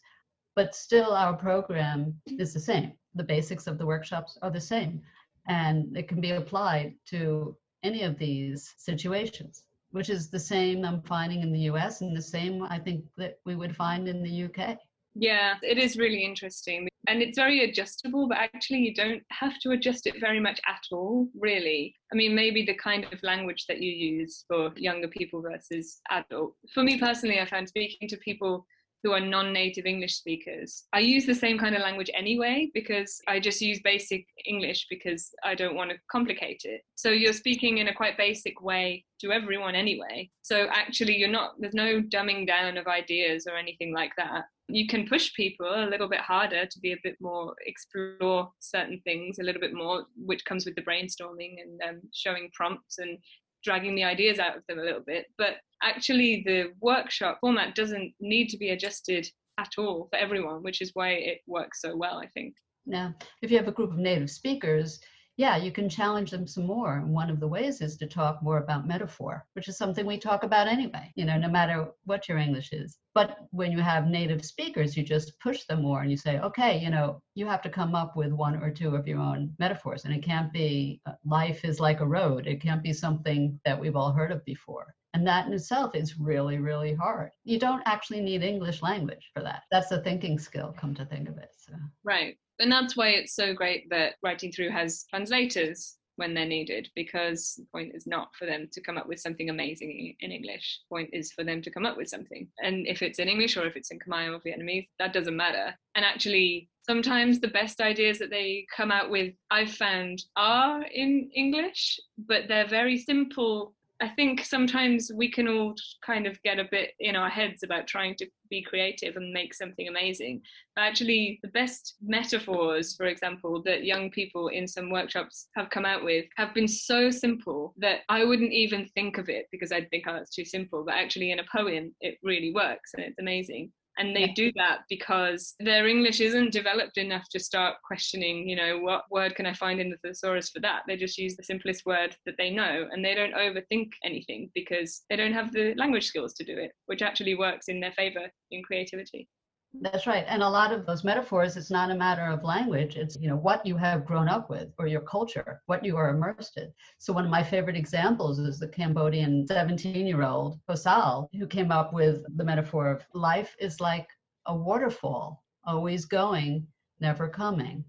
but 0.57 0.75
still 0.75 1.13
our 1.13 1.37
program 1.37 2.19
is 2.39 2.55
the 2.55 2.61
same. 2.61 2.95
The 3.17 3.25
basics 3.25 3.67
of 3.67 3.77
the 3.77 3.85
workshops 3.85 4.39
are 4.41 4.51
the 4.51 4.63
same, 4.63 5.03
and 5.49 5.97
it 5.97 6.09
can 6.09 6.21
be 6.21 6.31
applied 6.33 6.95
to 7.07 7.57
any 7.83 8.03
of 8.03 8.19
these 8.19 8.75
situations, 8.77 9.65
which 9.91 10.11
is 10.11 10.31
the 10.31 10.39
same 10.39 10.85
I'm 10.85 11.03
finding 11.03 11.43
in 11.43 11.53
the 11.53 11.61
US 11.73 12.01
and 12.01 12.17
the 12.17 12.23
same 12.23 12.63
I 12.63 12.79
think 12.79 13.05
that 13.17 13.39
we 13.45 13.57
would 13.57 13.75
find 13.75 14.09
in 14.09 14.23
the 14.23 14.45
UK. 14.45 14.79
Yeah, 15.15 15.55
it 15.63 15.79
is 15.79 15.97
really 15.97 16.25
interesting. 16.25 16.89
And 17.09 17.23
it's 17.23 17.39
very 17.39 17.65
adjustable, 17.65 18.29
but 18.29 18.39
actually, 18.39 18.81
you 18.81 18.95
don't 18.95 19.23
have 19.31 19.59
to 19.61 19.71
adjust 19.71 20.07
it 20.07 20.21
very 20.21 20.39
much 20.39 20.61
at 20.69 20.83
all, 20.93 21.29
really. 21.35 21.95
I 22.13 22.17
mean, 22.17 22.35
maybe 22.35 22.65
the 22.65 22.75
kind 22.75 23.07
of 23.11 23.23
language 23.23 23.65
that 23.69 23.81
you 23.81 23.91
use 23.91 24.45
for 24.47 24.73
younger 24.77 25.09
people 25.09 25.41
versus 25.41 26.01
adult. 26.11 26.55
For 26.75 26.83
me 26.83 26.99
personally, 26.99 27.41
I 27.41 27.47
found 27.47 27.69
speaking 27.69 28.07
to 28.09 28.17
people 28.19 28.67
who 29.03 29.13
are 29.13 29.21
non-native 29.21 29.87
English 29.87 30.15
speakers. 30.15 30.85
I 30.93 31.01
use 31.01 31.27
the 31.27 31.35
same 31.35 31.59
kind 31.59 31.75
of 31.75 31.83
language 31.83 32.11
anyway 32.15 32.71
because 32.75 33.21
I 33.27 33.41
just 33.41 33.61
use 33.61 33.81
basic 33.83 34.27
English 34.47 34.87
because 34.91 35.31
I 35.45 35.55
don't 35.55 35.75
want 35.75 35.91
to 35.91 35.97
complicate 36.11 36.63
it. 36.65 36.83
So 36.97 37.11
you're 37.11 37.33
speaking 37.33 37.79
in 37.79 37.89
a 37.89 37.95
quite 37.95 38.17
basic 38.17 38.61
way 38.63 39.05
to 39.21 39.33
everyone 39.33 39.75
anyway. 39.75 40.31
So 40.43 40.67
actually 40.71 41.17
you're 41.17 41.29
not 41.29 41.53
there's 41.59 41.75
no 41.75 42.03
dumbing 42.03 42.47
down 42.47 42.77
of 42.77 42.87
ideas 42.87 43.47
or 43.49 43.57
anything 43.57 43.93
like 43.95 44.13
that 44.17 44.45
you 44.73 44.87
can 44.87 45.07
push 45.07 45.33
people 45.35 45.67
a 45.67 45.89
little 45.91 46.09
bit 46.09 46.21
harder 46.21 46.67
to 46.67 46.81
be 46.81 46.93
a 46.93 47.01
bit 47.03 47.17
more 47.21 47.55
explore 47.67 48.51
certain 48.61 49.01
things 49.05 49.39
a 49.39 49.43
little 49.43 49.61
bit 49.61 49.75
more 49.75 50.05
which 50.17 50.45
comes 50.45 50.65
with 50.65 50.75
the 50.77 50.83
brainstorming 50.83 51.57
and 51.61 51.81
um, 51.89 52.01
showing 52.15 52.51
prompts 52.55 52.99
and 52.99 53.19
dragging 53.65 53.95
the 53.95 54.05
ideas 54.05 54.39
out 54.39 54.57
of 54.57 54.63
them 54.69 54.79
a 54.79 54.83
little 54.83 55.03
bit 55.07 55.27
but 55.39 55.57
actually 55.83 56.43
the 56.47 56.71
workshop 56.81 57.39
format 57.41 57.75
doesn't 57.75 58.13
need 58.21 58.49
to 58.49 58.57
be 58.57 58.71
adjusted 58.71 59.27
at 59.59 59.71
all 59.79 60.09
for 60.11 60.19
everyone 60.19 60.63
which 60.63 60.81
is 60.81 60.91
why 60.95 61.11
it 61.11 61.41
works 61.47 61.81
so 61.81 61.97
well 61.97 62.19
i 62.19 62.27
think. 62.29 62.55
Now 62.87 63.15
if 63.43 63.51
you 63.51 63.59
have 63.59 63.69
a 63.69 63.73
group 63.73 63.93
of 63.93 63.99
native 63.99 64.31
speakers 64.31 65.01
yeah, 65.41 65.57
you 65.57 65.73
can 65.73 65.89
challenge 65.89 66.31
them 66.31 66.47
some 66.47 66.67
more. 66.67 66.99
And 66.99 67.15
one 67.15 67.31
of 67.31 67.41
the 67.41 67.49
ways 67.49 67.81
is 67.81 67.97
to 67.97 68.07
talk 68.07 68.43
more 68.43 68.59
about 68.59 68.87
metaphor, 68.87 69.47
which 69.55 69.69
is 69.69 69.79
something 69.79 70.05
we 70.05 70.19
talk 70.19 70.43
about 70.43 70.69
anyway, 70.69 71.11
you 71.15 71.25
know, 71.25 71.39
no 71.39 71.49
matter 71.49 71.89
what 72.05 72.29
your 72.29 72.37
English 72.37 72.75
is. 72.75 72.99
But 73.15 73.39
when 73.51 73.73
you 73.73 73.79
have 73.79 74.07
native 74.07 74.45
speakers, 74.45 74.99
you 74.99 75.03
just 75.03 75.33
push 75.41 75.65
them 75.65 75.81
more 75.81 76.03
and 76.03 76.11
you 76.11 76.19
say, 76.19 76.39
okay, 76.41 76.79
you 76.79 76.91
know, 76.91 77.23
you 77.35 77.47
have 77.47 77.63
to 77.63 77.71
come 77.71 77.95
up 77.95 78.19
with 78.19 78.33
one 78.33 78.63
or 78.63 78.71
two 78.71 78.95
of 78.95 79.09
your 79.09 79.19
own 79.19 79.55
metaphors. 79.59 80.05
And 80.05 80.13
it 80.13 80.23
can't 80.23 80.53
be 80.53 81.01
uh, 81.07 81.13
life 81.25 81.65
is 81.65 81.81
like 81.81 82.01
a 82.01 82.07
road, 82.07 82.47
it 82.47 82.61
can't 82.61 82.83
be 82.83 82.93
something 82.93 83.59
that 83.65 83.81
we've 83.81 83.97
all 83.97 84.13
heard 84.13 84.33
of 84.33 84.45
before. 84.45 84.95
And 85.15 85.27
that 85.27 85.47
in 85.47 85.55
itself 85.55 85.95
is 85.95 86.19
really, 86.21 86.59
really 86.59 86.93
hard. 86.93 87.31
You 87.45 87.59
don't 87.59 87.83
actually 87.87 88.21
need 88.21 88.43
English 88.43 88.83
language 88.83 89.31
for 89.33 89.43
that. 89.43 89.63
That's 89.71 89.91
a 89.91 90.03
thinking 90.03 90.39
skill, 90.39 90.75
come 90.79 90.95
to 90.97 91.07
think 91.07 91.31
of 91.31 91.39
it. 91.39 91.49
So. 91.57 91.73
Right 92.05 92.37
and 92.61 92.71
that's 92.71 92.97
why 92.97 93.09
it's 93.09 93.35
so 93.35 93.55
great 93.55 93.89
that 93.91 94.15
writing 94.23 94.53
through 94.53 94.71
has 94.71 95.05
translators 95.11 95.97
when 96.21 96.35
they're 96.35 96.45
needed 96.45 96.87
because 96.95 97.55
the 97.57 97.65
point 97.73 97.93
is 97.95 98.07
not 98.07 98.29
for 98.39 98.45
them 98.45 98.69
to 98.71 98.81
come 98.83 98.99
up 98.99 99.09
with 99.09 99.19
something 99.19 99.49
amazing 99.49 100.15
in 100.21 100.31
English. 100.31 100.81
The 100.83 100.95
point 100.95 101.11
is 101.15 101.33
for 101.33 101.45
them 101.45 101.63
to 101.63 101.71
come 101.71 101.87
up 101.87 101.97
with 101.97 102.09
something. 102.09 102.47
And 102.63 102.87
if 102.87 103.01
it's 103.01 103.19
in 103.19 103.29
English 103.29 103.57
or 103.57 103.67
if 103.67 103.75
it's 103.75 103.91
in 103.91 103.99
Khmer 103.99 104.35
or 104.35 104.41
Vietnamese, 104.41 104.89
that 104.99 105.15
doesn't 105.15 105.37
matter. 105.37 105.75
And 105.95 106.05
actually, 106.05 106.69
sometimes 106.83 107.41
the 107.41 107.49
best 107.49 107.81
ideas 107.81 108.19
that 108.19 108.29
they 108.29 108.67
come 108.77 108.93
out 108.93 109.11
with, 109.11 109.33
I've 109.51 109.73
found, 109.73 110.23
are 110.37 110.83
in 110.83 111.31
English, 111.35 111.99
but 112.19 112.49
they're 112.49 112.69
very 112.69 112.99
simple 112.99 113.75
I 114.03 114.09
think 114.09 114.45
sometimes 114.45 115.11
we 115.15 115.31
can 115.31 115.47
all 115.47 115.75
kind 116.05 116.27
of 116.27 116.43
get 116.43 116.59
a 116.59 116.69
bit 116.71 116.93
in 117.01 117.17
our 117.17 117.29
heads 117.29 117.63
about 117.63 117.87
trying 117.87 118.15
to 118.17 118.27
be 118.49 118.63
creative 118.63 119.17
and 119.17 119.31
make 119.31 119.53
something 119.53 119.89
amazing. 119.89 120.41
But 120.75 120.83
actually, 120.83 121.39
the 121.43 121.51
best 121.51 121.97
metaphors, 122.01 122.97
for 122.97 123.07
example, 123.07 123.63
that 123.65 123.85
young 123.85 124.11
people 124.11 124.49
in 124.49 124.67
some 124.67 124.91
workshops 124.91 125.49
have 125.55 125.69
come 125.69 125.85
out 125.85 126.03
with 126.03 126.25
have 126.37 126.55
been 126.55 126.69
so 126.69 127.11
simple 127.11 127.75
that 127.77 128.01
I 128.09 128.25
wouldn't 128.25 128.53
even 128.53 128.89
think 128.95 129.19
of 129.19 129.29
it 129.29 129.47
because 129.53 129.71
I'd 129.71 129.91
think, 129.91 130.05
oh, 130.09 130.15
that's 130.15 130.35
too 130.35 130.47
simple. 130.47 130.83
But 130.83 130.95
actually, 130.95 131.31
in 131.31 131.41
a 131.41 131.45
poem, 131.53 131.95
it 132.01 132.17
really 132.23 132.53
works 132.55 132.93
and 132.95 133.05
it's 133.05 133.19
amazing 133.19 133.71
and 134.01 134.17
they 134.17 134.29
do 134.29 134.51
that 134.57 134.81
because 134.89 135.55
their 135.61 135.87
english 135.87 136.21
isn't 136.21 136.53
developed 136.53 136.97
enough 136.97 137.27
to 137.31 137.39
start 137.39 137.77
questioning 137.87 138.49
you 138.49 138.57
know 138.57 138.79
what 138.79 139.05
word 139.11 139.35
can 139.35 139.47
i 139.47 139.53
find 139.53 139.79
in 139.81 139.91
the 139.91 139.97
thesaurus 139.99 140.51
for 140.51 140.61
that? 140.61 140.83
They 140.87 140.97
just 140.97 141.19
use 141.19 141.37
the 141.37 141.43
simplest 141.43 141.85
word 141.87 142.17
that 142.25 142.37
they 142.39 142.51
know 142.51 142.89
and 142.91 143.05
they 143.05 143.15
don't 143.15 143.35
overthink 143.35 143.91
anything 144.05 144.51
because 144.55 145.03
they 145.11 145.17
don't 145.17 145.33
have 145.33 145.53
the 145.53 145.75
language 145.77 146.07
skills 146.07 146.35
to 146.35 146.45
do 146.45 146.57
it 146.57 146.73
which 146.87 147.03
actually 147.03 147.35
works 147.35 147.69
in 147.69 147.81
their 147.81 147.93
favor 147.93 148.27
in 148.51 148.63
creativity 148.63 149.29
that's 149.75 150.07
right. 150.07 150.25
And 150.27 150.43
a 150.43 150.49
lot 150.49 150.73
of 150.73 150.85
those 150.85 151.05
metaphors, 151.05 151.57
it's 151.57 151.71
not 151.71 151.91
a 151.91 151.95
matter 151.95 152.25
of 152.25 152.43
language. 152.43 152.97
It's, 152.97 153.17
you 153.21 153.29
know, 153.29 153.37
what 153.37 153.65
you 153.65 153.77
have 153.77 154.05
grown 154.05 154.29
up 154.29 154.51
with 154.51 154.69
or 154.79 154.87
your 154.87 155.01
culture, 155.03 155.63
what 155.67 155.85
you 155.85 155.97
are 155.97 156.11
immersed 156.11 156.57
in. 156.57 156.73
So 156.99 157.13
one 157.13 157.25
of 157.25 157.31
my 157.31 157.43
favorite 157.43 157.77
examples 157.77 158.39
is 158.39 158.59
the 158.59 158.69
Cambodian 158.69 159.47
17 159.47 160.07
year 160.07 160.23
old 160.23 160.59
Hosal, 160.69 161.29
who 161.39 161.47
came 161.47 161.71
up 161.71 161.93
with 161.93 162.25
the 162.37 162.45
metaphor 162.45 162.91
of 162.91 163.07
life 163.15 163.55
is 163.61 163.81
like 163.81 164.09
a 164.47 164.57
waterfall, 164.57 165.45
always 165.65 166.05
going, 166.05 166.67
never 167.01 167.29
coming. 167.29 167.85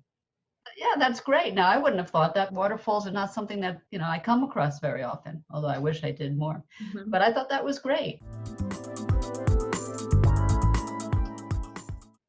Yeah, 0.78 0.94
that's 0.98 1.20
great. 1.20 1.54
Now 1.56 1.68
I 1.68 1.78
wouldn't 1.78 2.00
have 2.00 2.12
thought 2.12 2.36
that 2.36 2.54
waterfalls 2.54 3.08
are 3.08 3.12
not 3.12 3.34
something 3.34 3.60
that, 3.62 3.82
you 3.90 4.00
know, 4.00 4.08
I 4.08 4.20
come 4.20 4.44
across 4.44 4.80
very 4.80 5.04
often, 5.04 5.44
although 5.52 5.68
I 5.68 5.80
wish 5.80 6.04
I 6.04 6.12
did 6.12 6.38
more. 6.38 6.64
Mm-hmm. 6.84 7.10
But 7.10 7.22
I 7.22 7.34
thought 7.34 7.50
that 7.50 7.66
was 7.66 7.80
great. 7.80 8.22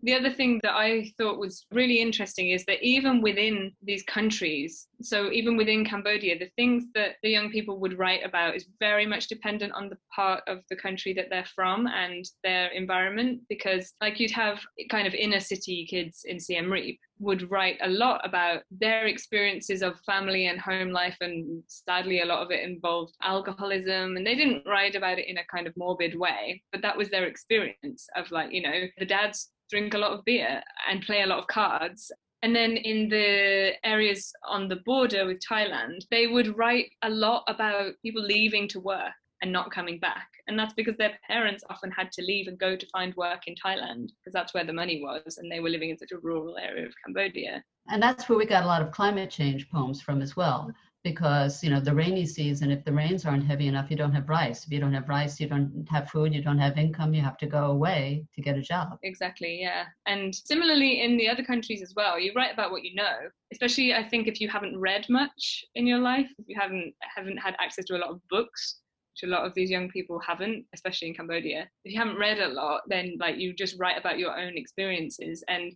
The 0.04 0.14
other 0.14 0.32
thing 0.32 0.58
that 0.64 0.74
I 0.74 1.12
thought 1.16 1.38
was 1.38 1.64
really 1.70 2.00
interesting 2.00 2.50
is 2.50 2.64
that 2.64 2.82
even 2.82 3.22
within 3.22 3.72
these 3.82 4.02
countries, 4.02 4.88
so 5.00 5.30
even 5.30 5.56
within 5.56 5.84
Cambodia, 5.84 6.36
the 6.36 6.50
things 6.56 6.86
that 6.94 7.16
the 7.22 7.30
young 7.30 7.50
people 7.50 7.78
would 7.78 7.98
write 7.98 8.24
about 8.24 8.56
is 8.56 8.66
very 8.80 9.06
much 9.06 9.28
dependent 9.28 9.72
on 9.74 9.88
the 9.88 9.98
part 10.14 10.42
of 10.48 10.58
the 10.70 10.76
country 10.76 11.12
that 11.14 11.26
they're 11.30 11.46
from 11.54 11.86
and 11.86 12.24
their 12.42 12.68
environment. 12.68 13.42
Because, 13.48 13.94
like, 14.00 14.18
you'd 14.18 14.32
have 14.32 14.60
kind 14.90 15.06
of 15.06 15.14
inner 15.14 15.40
city 15.40 15.86
kids 15.88 16.24
in 16.24 16.40
Siem 16.40 16.70
Reap 16.70 16.98
would 17.22 17.48
write 17.50 17.78
a 17.82 17.88
lot 17.88 18.20
about 18.24 18.62
their 18.72 19.06
experiences 19.06 19.80
of 19.82 20.00
family 20.00 20.48
and 20.48 20.60
home 20.60 20.90
life 20.90 21.16
and 21.20 21.62
sadly 21.68 22.20
a 22.20 22.26
lot 22.26 22.42
of 22.42 22.50
it 22.50 22.68
involved 22.68 23.14
alcoholism 23.22 24.16
and 24.16 24.26
they 24.26 24.34
didn't 24.34 24.66
write 24.66 24.96
about 24.96 25.20
it 25.20 25.28
in 25.28 25.38
a 25.38 25.44
kind 25.44 25.68
of 25.68 25.76
morbid 25.76 26.18
way 26.18 26.60
but 26.72 26.82
that 26.82 26.96
was 26.96 27.10
their 27.10 27.26
experience 27.26 28.08
of 28.16 28.28
like 28.32 28.52
you 28.52 28.60
know 28.60 28.82
the 28.98 29.06
dad's 29.06 29.51
drink 29.72 29.94
a 29.94 29.98
lot 29.98 30.12
of 30.12 30.24
beer 30.26 30.62
and 30.88 31.00
play 31.00 31.22
a 31.22 31.26
lot 31.26 31.38
of 31.38 31.46
cards. 31.46 32.12
And 32.42 32.54
then 32.54 32.72
in 32.76 33.08
the 33.08 33.72
areas 33.84 34.30
on 34.46 34.68
the 34.68 34.80
border 34.84 35.24
with 35.26 35.40
Thailand, 35.40 36.04
they 36.10 36.26
would 36.26 36.58
write 36.58 36.90
a 37.02 37.08
lot 37.08 37.44
about 37.48 37.94
people 38.02 38.22
leaving 38.22 38.68
to 38.68 38.80
work 38.80 39.14
and 39.40 39.50
not 39.50 39.70
coming 39.70 39.98
back. 39.98 40.28
And 40.46 40.58
that's 40.58 40.74
because 40.74 40.96
their 40.98 41.16
parents 41.26 41.64
often 41.70 41.90
had 41.90 42.12
to 42.12 42.22
leave 42.22 42.48
and 42.48 42.58
go 42.58 42.76
to 42.76 42.86
find 42.92 43.14
work 43.16 43.42
in 43.46 43.54
Thailand 43.54 44.08
because 44.18 44.34
that's 44.34 44.52
where 44.52 44.66
the 44.66 44.74
money 44.74 45.00
was. 45.02 45.38
And 45.38 45.50
they 45.50 45.60
were 45.60 45.70
living 45.70 45.88
in 45.88 45.96
such 45.98 46.12
a 46.12 46.18
rural 46.18 46.58
area 46.58 46.84
of 46.84 46.92
Cambodia. 47.02 47.64
And 47.88 48.02
that's 48.02 48.28
where 48.28 48.38
we 48.38 48.44
got 48.44 48.64
a 48.64 48.66
lot 48.66 48.82
of 48.82 48.90
climate 48.90 49.30
change 49.30 49.70
poems 49.70 50.02
from 50.02 50.20
as 50.20 50.36
well 50.36 50.70
because 51.04 51.62
you 51.62 51.70
know 51.70 51.80
the 51.80 51.94
rainy 51.94 52.24
season 52.24 52.70
if 52.70 52.84
the 52.84 52.92
rains 52.92 53.24
aren't 53.24 53.44
heavy 53.44 53.66
enough 53.66 53.90
you 53.90 53.96
don't 53.96 54.12
have 54.12 54.28
rice. 54.28 54.64
If 54.64 54.72
you 54.72 54.80
don't 54.80 54.94
have 54.94 55.08
rice 55.08 55.40
you 55.40 55.48
don't 55.48 55.86
have 55.90 56.10
food 56.10 56.34
you 56.34 56.42
don't 56.42 56.58
have 56.58 56.78
income 56.78 57.14
you 57.14 57.22
have 57.22 57.36
to 57.38 57.46
go 57.46 57.66
away 57.66 58.24
to 58.34 58.40
get 58.40 58.56
a 58.56 58.62
job. 58.62 58.98
Exactly 59.02 59.60
yeah. 59.60 59.84
And 60.06 60.34
similarly 60.34 61.02
in 61.02 61.16
the 61.16 61.28
other 61.28 61.44
countries 61.44 61.82
as 61.82 61.94
well 61.96 62.18
you 62.18 62.32
write 62.34 62.52
about 62.52 62.70
what 62.70 62.84
you 62.84 62.94
know 62.94 63.16
especially 63.52 63.92
i 63.94 64.02
think 64.02 64.26
if 64.26 64.40
you 64.40 64.48
haven't 64.48 64.78
read 64.78 65.04
much 65.08 65.64
in 65.74 65.86
your 65.86 65.98
life 65.98 66.28
if 66.38 66.46
you 66.48 66.56
haven't 66.58 66.94
haven't 67.16 67.36
had 67.36 67.54
access 67.58 67.84
to 67.86 67.96
a 67.96 67.98
lot 67.98 68.10
of 68.10 68.20
books 68.30 68.80
which 69.12 69.28
a 69.28 69.32
lot 69.32 69.44
of 69.44 69.54
these 69.54 69.70
young 69.70 69.90
people 69.90 70.18
haven't, 70.26 70.64
especially 70.74 71.08
in 71.08 71.14
Cambodia. 71.14 71.68
If 71.84 71.92
you 71.92 71.98
haven't 71.98 72.18
read 72.18 72.38
a 72.38 72.48
lot, 72.48 72.82
then 72.86 73.16
like 73.20 73.36
you 73.36 73.52
just 73.52 73.78
write 73.78 73.98
about 73.98 74.18
your 74.18 74.38
own 74.38 74.56
experiences. 74.56 75.44
And 75.48 75.74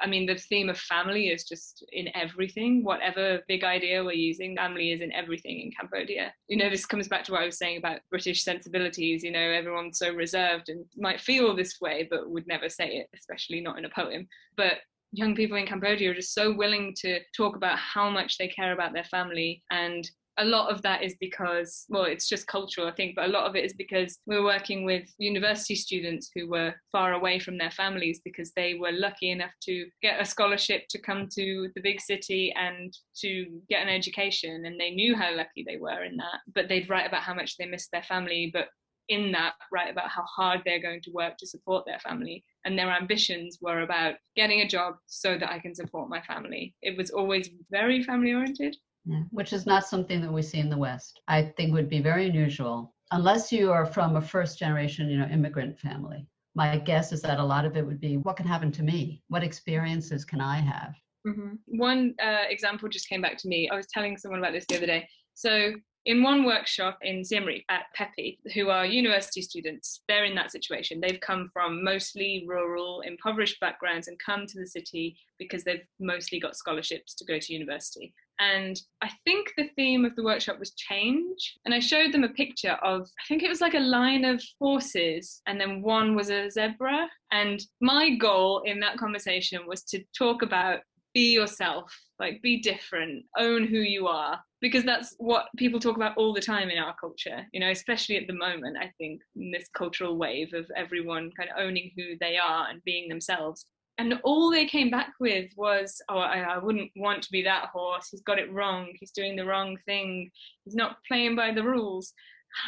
I 0.00 0.06
mean, 0.06 0.26
the 0.26 0.36
theme 0.36 0.68
of 0.68 0.78
family 0.78 1.28
is 1.28 1.44
just 1.44 1.84
in 1.92 2.08
everything. 2.14 2.82
Whatever 2.82 3.40
big 3.48 3.64
idea 3.64 4.04
we're 4.04 4.12
using, 4.12 4.56
family 4.56 4.92
is 4.92 5.00
in 5.00 5.12
everything 5.12 5.60
in 5.60 5.70
Cambodia. 5.70 6.34
You 6.48 6.56
know, 6.56 6.68
this 6.68 6.86
comes 6.86 7.08
back 7.08 7.24
to 7.24 7.32
what 7.32 7.42
I 7.42 7.46
was 7.46 7.58
saying 7.58 7.78
about 7.78 8.00
British 8.10 8.42
sensibilities. 8.42 9.22
You 9.22 9.30
know, 9.30 9.38
everyone's 9.38 9.98
so 9.98 10.12
reserved 10.12 10.68
and 10.68 10.84
might 10.96 11.20
feel 11.20 11.54
this 11.54 11.80
way, 11.80 12.06
but 12.10 12.30
would 12.30 12.46
never 12.46 12.68
say 12.68 12.88
it, 12.96 13.08
especially 13.14 13.60
not 13.60 13.78
in 13.78 13.84
a 13.84 13.90
poem. 13.90 14.26
But 14.56 14.78
young 15.12 15.34
people 15.34 15.56
in 15.56 15.66
Cambodia 15.66 16.10
are 16.10 16.14
just 16.14 16.34
so 16.34 16.52
willing 16.52 16.94
to 17.02 17.20
talk 17.36 17.56
about 17.56 17.78
how 17.78 18.10
much 18.10 18.38
they 18.38 18.48
care 18.48 18.72
about 18.72 18.92
their 18.92 19.04
family 19.04 19.62
and 19.70 20.08
a 20.38 20.44
lot 20.44 20.70
of 20.70 20.82
that 20.82 21.02
is 21.02 21.14
because, 21.18 21.86
well, 21.88 22.04
it's 22.04 22.28
just 22.28 22.46
cultural, 22.46 22.86
I 22.86 22.92
think, 22.92 23.16
but 23.16 23.24
a 23.24 23.32
lot 23.32 23.44
of 23.44 23.56
it 23.56 23.64
is 23.64 23.72
because 23.72 24.18
we're 24.26 24.44
working 24.44 24.84
with 24.84 25.04
university 25.18 25.74
students 25.74 26.30
who 26.34 26.48
were 26.48 26.74
far 26.92 27.14
away 27.14 27.38
from 27.38 27.56
their 27.56 27.70
families 27.70 28.20
because 28.24 28.52
they 28.52 28.74
were 28.74 28.92
lucky 28.92 29.30
enough 29.30 29.52
to 29.62 29.86
get 30.02 30.20
a 30.20 30.24
scholarship 30.24 30.84
to 30.90 31.00
come 31.00 31.28
to 31.34 31.70
the 31.74 31.80
big 31.80 32.00
city 32.00 32.52
and 32.54 32.96
to 33.16 33.46
get 33.70 33.82
an 33.82 33.88
education. 33.88 34.66
And 34.66 34.78
they 34.78 34.90
knew 34.90 35.16
how 35.16 35.34
lucky 35.34 35.64
they 35.66 35.78
were 35.78 36.04
in 36.04 36.16
that. 36.18 36.40
But 36.54 36.68
they'd 36.68 36.90
write 36.90 37.06
about 37.06 37.22
how 37.22 37.34
much 37.34 37.56
they 37.56 37.66
missed 37.66 37.90
their 37.92 38.02
family, 38.02 38.50
but 38.52 38.68
in 39.08 39.32
that 39.32 39.54
write 39.72 39.90
about 39.90 40.08
how 40.08 40.24
hard 40.24 40.60
they're 40.64 40.82
going 40.82 41.00
to 41.00 41.12
work 41.12 41.36
to 41.38 41.46
support 41.46 41.84
their 41.86 42.00
family 42.00 42.44
and 42.64 42.76
their 42.76 42.90
ambitions 42.90 43.58
were 43.60 43.82
about 43.82 44.14
getting 44.34 44.60
a 44.60 44.68
job 44.68 44.94
so 45.06 45.38
that 45.38 45.50
I 45.50 45.60
can 45.60 45.74
support 45.74 46.08
my 46.08 46.20
family. 46.22 46.74
It 46.82 46.96
was 46.96 47.10
always 47.10 47.48
very 47.70 48.02
family 48.02 48.34
oriented. 48.34 48.76
Yeah, 49.06 49.22
which 49.30 49.52
is 49.52 49.66
not 49.66 49.86
something 49.86 50.20
that 50.20 50.32
we 50.32 50.42
see 50.42 50.58
in 50.58 50.68
the 50.68 50.76
West. 50.76 51.20
I 51.28 51.42
think 51.56 51.72
would 51.72 51.88
be 51.88 52.00
very 52.00 52.28
unusual 52.28 52.92
unless 53.12 53.52
you 53.52 53.70
are 53.70 53.86
from 53.86 54.16
a 54.16 54.20
first 54.20 54.58
generation, 54.58 55.08
you 55.08 55.18
know, 55.18 55.26
immigrant 55.26 55.78
family. 55.78 56.26
My 56.56 56.76
guess 56.76 57.12
is 57.12 57.22
that 57.22 57.38
a 57.38 57.44
lot 57.44 57.64
of 57.64 57.76
it 57.76 57.86
would 57.86 58.00
be 58.00 58.16
what 58.16 58.36
can 58.36 58.46
happen 58.46 58.72
to 58.72 58.82
me? 58.82 59.22
What 59.28 59.44
experiences 59.44 60.24
can 60.24 60.40
I 60.40 60.56
have? 60.56 60.94
Mm-hmm. 61.26 61.54
One 61.66 62.14
uh, 62.22 62.44
example 62.48 62.88
just 62.88 63.08
came 63.08 63.20
back 63.20 63.36
to 63.38 63.48
me. 63.48 63.68
I 63.70 63.76
was 63.76 63.86
telling 63.86 64.16
someone 64.16 64.40
about 64.40 64.52
this 64.52 64.64
the 64.68 64.76
other 64.76 64.86
day. 64.86 65.08
So 65.34 65.72
in 66.06 66.22
one 66.22 66.44
workshop 66.44 66.98
in 67.02 67.24
Siem 67.24 67.44
Reap 67.44 67.64
at 67.68 67.86
PEPY, 67.98 68.38
who 68.54 68.70
are 68.70 68.86
university 68.86 69.42
students, 69.42 70.02
they're 70.08 70.24
in 70.24 70.36
that 70.36 70.52
situation. 70.52 71.00
They've 71.00 71.20
come 71.20 71.50
from 71.52 71.82
mostly 71.82 72.44
rural, 72.46 73.00
impoverished 73.00 73.58
backgrounds 73.60 74.06
and 74.06 74.16
come 74.24 74.46
to 74.46 74.58
the 74.58 74.68
city 74.68 75.16
because 75.36 75.64
they've 75.64 75.84
mostly 75.98 76.38
got 76.38 76.56
scholarships 76.56 77.14
to 77.16 77.24
go 77.24 77.40
to 77.40 77.52
university. 77.52 78.14
And 78.38 78.80
I 79.02 79.10
think 79.24 79.52
the 79.56 79.68
theme 79.74 80.04
of 80.04 80.14
the 80.14 80.22
workshop 80.22 80.60
was 80.60 80.74
change. 80.74 81.56
And 81.64 81.74
I 81.74 81.80
showed 81.80 82.12
them 82.12 82.22
a 82.22 82.28
picture 82.28 82.76
of, 82.82 83.02
I 83.02 83.26
think 83.26 83.42
it 83.42 83.48
was 83.48 83.60
like 83.60 83.74
a 83.74 83.80
line 83.80 84.24
of 84.24 84.40
horses, 84.60 85.42
and 85.46 85.60
then 85.60 85.82
one 85.82 86.14
was 86.14 86.30
a 86.30 86.50
zebra. 86.50 87.08
And 87.32 87.60
my 87.80 88.14
goal 88.14 88.62
in 88.64 88.78
that 88.80 88.98
conversation 88.98 89.66
was 89.66 89.82
to 89.84 90.04
talk 90.16 90.42
about 90.42 90.80
be 91.16 91.32
yourself, 91.32 91.90
like 92.18 92.42
be 92.42 92.60
different, 92.60 93.24
own 93.38 93.66
who 93.66 93.78
you 93.78 94.06
are, 94.06 94.38
because 94.60 94.84
that's 94.84 95.14
what 95.16 95.46
people 95.56 95.80
talk 95.80 95.96
about 95.96 96.14
all 96.18 96.34
the 96.34 96.42
time 96.42 96.68
in 96.68 96.76
our 96.76 96.94
culture, 97.00 97.46
you 97.54 97.60
know, 97.60 97.70
especially 97.70 98.18
at 98.18 98.26
the 98.26 98.34
moment, 98.34 98.76
I 98.78 98.92
think, 98.98 99.22
in 99.34 99.50
this 99.50 99.66
cultural 99.74 100.18
wave 100.18 100.52
of 100.52 100.70
everyone 100.76 101.30
kind 101.34 101.48
of 101.48 101.56
owning 101.58 101.90
who 101.96 102.18
they 102.20 102.36
are 102.36 102.68
and 102.68 102.84
being 102.84 103.08
themselves. 103.08 103.64
And 103.96 104.20
all 104.24 104.50
they 104.50 104.66
came 104.66 104.90
back 104.90 105.14
with 105.18 105.50
was, 105.56 106.02
oh, 106.10 106.18
I, 106.18 106.40
I 106.40 106.58
wouldn't 106.58 106.90
want 106.96 107.22
to 107.22 107.30
be 107.32 107.42
that 107.44 107.70
horse. 107.72 108.08
He's 108.10 108.20
got 108.20 108.38
it 108.38 108.52
wrong. 108.52 108.92
He's 109.00 109.12
doing 109.12 109.36
the 109.36 109.46
wrong 109.46 109.78
thing. 109.86 110.30
He's 110.66 110.74
not 110.74 110.98
playing 111.08 111.34
by 111.34 111.54
the 111.54 111.62
rules. 111.62 112.12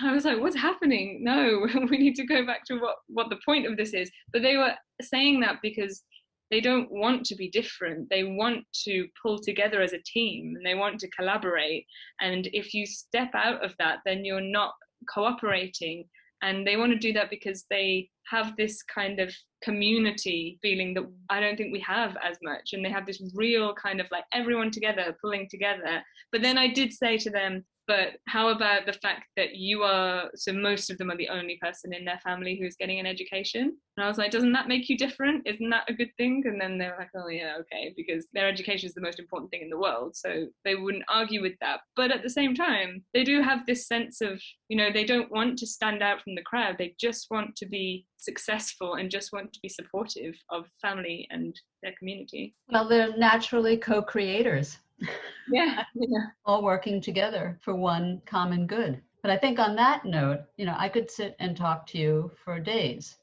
I 0.02 0.12
was 0.12 0.24
like, 0.24 0.40
what's 0.40 0.56
happening? 0.56 1.18
No, 1.22 1.66
we 1.90 1.98
need 1.98 2.14
to 2.14 2.24
go 2.24 2.46
back 2.46 2.64
to 2.68 2.78
what, 2.78 2.96
what 3.08 3.28
the 3.28 3.40
point 3.44 3.66
of 3.66 3.76
this 3.76 3.92
is. 3.92 4.10
But 4.32 4.40
they 4.40 4.56
were 4.56 4.72
saying 5.02 5.40
that 5.40 5.56
because 5.60 6.02
they 6.50 6.60
don't 6.60 6.90
want 6.90 7.24
to 7.26 7.36
be 7.36 7.50
different. 7.50 8.08
They 8.10 8.24
want 8.24 8.64
to 8.84 9.06
pull 9.22 9.38
together 9.38 9.82
as 9.82 9.92
a 9.92 10.02
team 10.04 10.54
and 10.56 10.64
they 10.64 10.74
want 10.74 10.98
to 11.00 11.10
collaborate. 11.10 11.86
And 12.20 12.48
if 12.52 12.74
you 12.74 12.86
step 12.86 13.30
out 13.34 13.64
of 13.64 13.74
that 13.78 13.98
then 14.04 14.24
you're 14.24 14.40
not 14.40 14.72
cooperating. 15.12 16.04
And 16.40 16.66
they 16.66 16.76
want 16.76 16.92
to 16.92 16.98
do 16.98 17.12
that 17.14 17.30
because 17.30 17.64
they 17.68 18.08
have 18.30 18.56
this 18.56 18.82
kind 18.82 19.18
of 19.18 19.34
community 19.62 20.58
feeling 20.62 20.94
that 20.94 21.04
I 21.30 21.40
don't 21.40 21.56
think 21.56 21.72
we 21.72 21.80
have 21.80 22.16
as 22.22 22.36
much. 22.42 22.70
And 22.72 22.84
they 22.84 22.90
have 22.90 23.06
this 23.06 23.20
real 23.34 23.74
kind 23.74 24.00
of 24.00 24.06
like 24.12 24.24
everyone 24.32 24.70
together 24.70 25.16
pulling 25.20 25.48
together. 25.50 26.02
But 26.30 26.42
then 26.42 26.56
I 26.56 26.68
did 26.68 26.92
say 26.92 27.18
to 27.18 27.30
them 27.30 27.64
but 27.88 28.18
how 28.26 28.50
about 28.50 28.84
the 28.84 28.92
fact 28.92 29.24
that 29.36 29.56
you 29.56 29.82
are 29.82 30.30
so 30.34 30.52
most 30.52 30.90
of 30.90 30.98
them 30.98 31.10
are 31.10 31.16
the 31.16 31.30
only 31.30 31.58
person 31.60 31.94
in 31.94 32.04
their 32.04 32.20
family 32.22 32.58
who's 32.60 32.76
getting 32.76 33.00
an 33.00 33.06
education? 33.06 33.76
And 33.96 34.04
i 34.04 34.08
was 34.08 34.18
like 34.18 34.30
doesn't 34.30 34.52
that 34.52 34.68
make 34.68 34.88
you 34.88 34.96
different? 34.96 35.46
Isn't 35.46 35.70
that 35.70 35.88
a 35.88 35.94
good 35.94 36.10
thing? 36.18 36.42
And 36.44 36.60
then 36.60 36.76
they 36.76 36.86
were 36.86 36.98
like 36.98 37.10
oh 37.16 37.28
yeah 37.28 37.56
okay 37.60 37.94
because 37.96 38.26
their 38.34 38.46
education 38.46 38.86
is 38.86 38.94
the 38.94 39.00
most 39.00 39.18
important 39.18 39.50
thing 39.50 39.62
in 39.62 39.70
the 39.70 39.78
world. 39.78 40.14
So 40.14 40.46
they 40.64 40.74
wouldn't 40.74 41.04
argue 41.08 41.40
with 41.40 41.54
that. 41.62 41.80
But 41.96 42.12
at 42.12 42.22
the 42.22 42.30
same 42.30 42.54
time 42.54 43.04
they 43.14 43.24
do 43.24 43.42
have 43.42 43.64
this 43.66 43.88
sense 43.88 44.20
of 44.20 44.40
you 44.68 44.76
know 44.76 44.92
they 44.92 45.04
don't 45.04 45.32
want 45.32 45.58
to 45.58 45.66
stand 45.66 46.02
out 46.02 46.20
from 46.22 46.34
the 46.34 46.42
crowd. 46.42 46.76
They 46.78 46.94
just 47.00 47.28
want 47.30 47.56
to 47.56 47.66
be 47.66 48.06
successful 48.18 48.94
and 48.94 49.10
just 49.10 49.32
want 49.32 49.52
to 49.54 49.60
be 49.62 49.68
supportive 49.68 50.34
of 50.50 50.66
family 50.82 51.26
and 51.30 51.58
their 51.82 51.94
community. 51.98 52.54
Well 52.70 52.86
they're 52.86 53.16
naturally 53.16 53.78
co-creators 53.78 54.78
yeah, 55.50 55.84
yeah. 55.94 56.26
all 56.44 56.62
working 56.62 57.00
together 57.00 57.58
for 57.62 57.74
one 57.74 58.20
common 58.26 58.66
good. 58.66 59.00
But 59.22 59.30
I 59.30 59.36
think 59.36 59.58
on 59.58 59.74
that 59.76 60.04
note, 60.04 60.40
you 60.56 60.64
know, 60.64 60.76
I 60.78 60.88
could 60.88 61.10
sit 61.10 61.34
and 61.38 61.56
talk 61.56 61.86
to 61.88 61.98
you 61.98 62.30
for 62.44 62.60
days. 62.60 63.16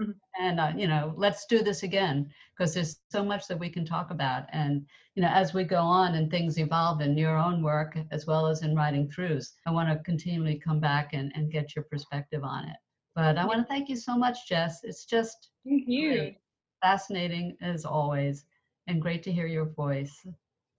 Mm-hmm. 0.00 0.12
And, 0.40 0.60
uh, 0.60 0.72
you 0.76 0.88
know, 0.88 1.12
let's 1.16 1.46
do 1.46 1.62
this 1.62 1.82
again 1.82 2.30
because 2.56 2.72
there's 2.72 3.00
so 3.10 3.22
much 3.22 3.46
that 3.48 3.58
we 3.58 3.68
can 3.68 3.84
talk 3.84 4.10
about. 4.10 4.44
And, 4.52 4.86
you 5.14 5.22
know, 5.22 5.28
as 5.28 5.52
we 5.52 5.64
go 5.64 5.82
on 5.82 6.14
and 6.14 6.30
things 6.30 6.58
evolve 6.58 7.02
in 7.02 7.18
your 7.18 7.36
own 7.36 7.62
work 7.62 7.98
as 8.10 8.26
well 8.26 8.46
as 8.46 8.62
in 8.62 8.74
writing 8.74 9.08
throughs, 9.08 9.52
I 9.66 9.70
want 9.70 9.90
to 9.90 10.02
continually 10.04 10.58
come 10.58 10.80
back 10.80 11.12
and, 11.12 11.30
and 11.34 11.52
get 11.52 11.76
your 11.76 11.84
perspective 11.84 12.42
on 12.42 12.68
it. 12.68 12.76
But 13.14 13.36
I 13.36 13.44
want 13.44 13.60
to 13.60 13.66
thank 13.66 13.90
you 13.90 13.96
so 13.96 14.16
much, 14.16 14.48
Jess. 14.48 14.80
It's 14.84 15.04
just 15.04 15.50
thank 15.66 15.84
you. 15.86 16.34
fascinating 16.82 17.56
as 17.60 17.84
always 17.84 18.46
and 18.86 19.02
great 19.02 19.22
to 19.24 19.32
hear 19.32 19.46
your 19.46 19.66
voice. 19.66 20.26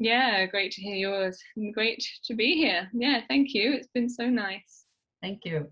Yeah, 0.03 0.45
great 0.47 0.73
to 0.73 0.81
hear 0.81 0.97
yours. 0.97 1.41
And 1.55 1.73
great 1.73 2.05
to 2.25 2.33
be 2.33 2.57
here. 2.57 2.89
Yeah, 2.91 3.21
thank 3.29 3.53
you. 3.53 3.71
It's 3.71 3.87
been 3.87 4.09
so 4.09 4.29
nice. 4.29 4.83
Thank 5.21 5.45
you. 5.45 5.69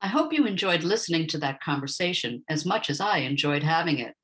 I 0.00 0.06
hope 0.06 0.32
you 0.32 0.46
enjoyed 0.46 0.82
listening 0.82 1.26
to 1.26 1.38
that 1.40 1.60
conversation 1.60 2.42
as 2.48 2.64
much 2.64 2.88
as 2.88 3.02
I 3.02 3.18
enjoyed 3.18 3.62
having 3.62 3.98
it. 3.98 4.14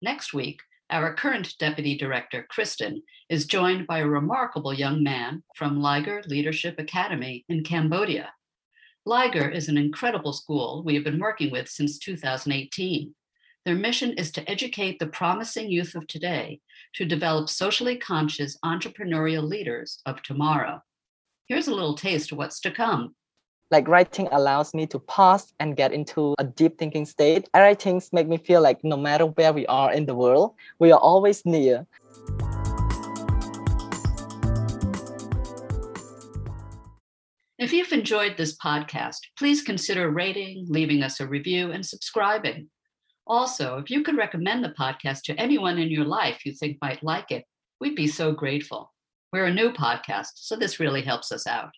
Next 0.00 0.32
week, 0.32 0.60
our 0.90 1.12
current 1.12 1.54
Deputy 1.58 1.98
Director, 1.98 2.46
Kristen, 2.48 3.02
is 3.28 3.44
joined 3.44 3.88
by 3.88 3.98
a 3.98 4.06
remarkable 4.06 4.72
young 4.72 5.02
man 5.02 5.42
from 5.56 5.82
Liger 5.82 6.22
Leadership 6.28 6.78
Academy 6.78 7.44
in 7.48 7.64
Cambodia. 7.64 8.30
Liger 9.08 9.48
is 9.48 9.70
an 9.70 9.78
incredible 9.78 10.34
school 10.34 10.82
we 10.84 10.94
have 10.94 11.02
been 11.02 11.18
working 11.18 11.50
with 11.50 11.66
since 11.66 11.98
2018. 11.98 13.14
Their 13.64 13.74
mission 13.74 14.12
is 14.12 14.30
to 14.32 14.46
educate 14.50 14.98
the 14.98 15.06
promising 15.06 15.70
youth 15.70 15.94
of 15.94 16.06
today 16.06 16.60
to 16.92 17.06
develop 17.06 17.48
socially 17.48 17.96
conscious 17.96 18.58
entrepreneurial 18.62 19.42
leaders 19.42 20.02
of 20.04 20.22
tomorrow. 20.22 20.82
Here's 21.46 21.68
a 21.68 21.74
little 21.74 21.94
taste 21.94 22.32
of 22.32 22.38
what's 22.38 22.60
to 22.60 22.70
come. 22.70 23.14
Like 23.70 23.88
writing 23.88 24.28
allows 24.30 24.74
me 24.74 24.86
to 24.88 24.98
pause 24.98 25.54
and 25.58 25.74
get 25.74 25.94
into 25.94 26.34
a 26.38 26.44
deep 26.44 26.76
thinking 26.76 27.06
state. 27.06 27.48
Writings 27.54 28.12
make 28.12 28.28
me 28.28 28.36
feel 28.36 28.60
like 28.60 28.84
no 28.84 28.98
matter 28.98 29.24
where 29.24 29.54
we 29.54 29.66
are 29.68 29.90
in 29.90 30.04
the 30.04 30.14
world, 30.14 30.54
we 30.80 30.92
are 30.92 31.00
always 31.00 31.46
near. 31.46 31.86
If 37.58 37.72
you've 37.72 37.90
enjoyed 37.90 38.36
this 38.36 38.56
podcast, 38.56 39.18
please 39.36 39.62
consider 39.62 40.10
rating, 40.10 40.66
leaving 40.68 41.02
us 41.02 41.18
a 41.18 41.26
review, 41.26 41.72
and 41.72 41.84
subscribing. 41.84 42.70
Also, 43.26 43.78
if 43.78 43.90
you 43.90 44.04
could 44.04 44.16
recommend 44.16 44.62
the 44.62 44.76
podcast 44.78 45.22
to 45.22 45.34
anyone 45.34 45.76
in 45.76 45.90
your 45.90 46.04
life 46.04 46.46
you 46.46 46.52
think 46.52 46.78
might 46.80 47.02
like 47.02 47.32
it, 47.32 47.44
we'd 47.80 47.96
be 47.96 48.06
so 48.06 48.30
grateful. 48.30 48.92
We're 49.32 49.46
a 49.46 49.52
new 49.52 49.72
podcast, 49.72 50.34
so 50.36 50.54
this 50.54 50.78
really 50.78 51.02
helps 51.02 51.32
us 51.32 51.48
out. 51.48 51.72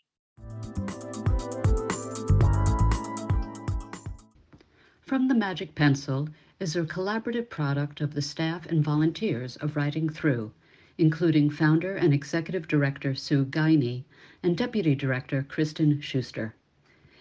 From 5.07 5.29
the 5.29 5.35
Magic 5.35 5.75
Pencil 5.75 6.29
is 6.59 6.77
a 6.77 6.83
collaborative 6.83 7.49
product 7.49 8.03
of 8.03 8.13
the 8.13 8.21
staff 8.21 8.67
and 8.67 8.85
volunteers 8.85 9.57
of 9.57 9.77
Writing 9.77 10.11
Through, 10.11 10.53
including 11.01 11.49
founder 11.49 11.97
and 11.97 12.13
executive 12.13 12.69
director 12.69 13.15
Sue 13.15 13.47
Guiney 13.47 14.05
and 14.43 14.55
Deputy 14.55 14.95
Director 14.95 15.43
Kristen 15.43 15.99
Schuster. 15.99 16.55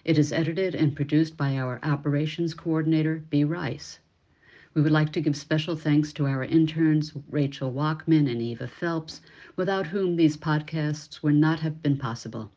It 0.04 0.18
is 0.18 0.34
edited 0.34 0.74
and 0.74 0.94
produced 0.94 1.34
by 1.38 1.56
our 1.56 1.80
Operations 1.82 2.52
Coordinator, 2.52 3.24
B. 3.30 3.42
Rice. 3.42 3.98
We 4.74 4.82
would 4.82 4.92
like 4.92 5.12
to 5.12 5.22
give 5.22 5.34
special 5.34 5.76
thanks 5.76 6.12
to 6.12 6.26
our 6.26 6.44
interns, 6.44 7.14
Rachel 7.30 7.72
Walkman 7.72 8.30
and 8.30 8.42
Eva 8.42 8.68
Phelps, 8.68 9.22
without 9.56 9.86
whom 9.86 10.16
these 10.16 10.36
podcasts 10.36 11.22
would 11.22 11.36
not 11.36 11.60
have 11.60 11.82
been 11.82 11.96
possible. 11.96 12.52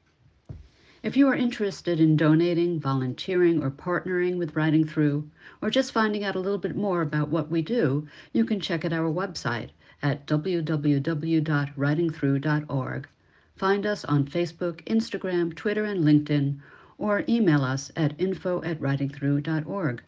If 1.03 1.15
you 1.15 1.29
are 1.29 1.36
interested 1.36 2.01
in 2.01 2.17
donating, 2.17 2.81
volunteering, 2.81 3.63
or 3.63 3.71
partnering 3.71 4.38
with 4.38 4.57
Writing 4.57 4.86
Through, 4.86 5.29
or 5.62 5.69
just 5.69 5.93
finding 5.93 6.25
out 6.25 6.36
a 6.36 6.41
little 6.41 6.57
bit 6.59 6.75
more 6.75 7.01
about 7.01 7.29
what 7.29 7.49
we 7.49 7.62
do, 7.62 8.09
you 8.33 8.43
can 8.43 8.59
check 8.59 8.83
out 8.83 8.91
our 8.91 9.09
website 9.09 9.69
at 10.03 10.27
www.writingthrough.org 10.27 13.07
Find 13.55 13.85
us 13.85 14.03
on 14.05 14.25
Facebook, 14.25 14.83
Instagram, 14.85 15.55
Twitter, 15.55 15.85
and 15.85 16.03
LinkedIn, 16.03 16.59
or 16.97 17.23
email 17.29 17.63
us 17.63 17.91
at 17.95 18.19
info 18.19 18.63
at 18.63 18.81
writingthrough.org. 18.81 20.01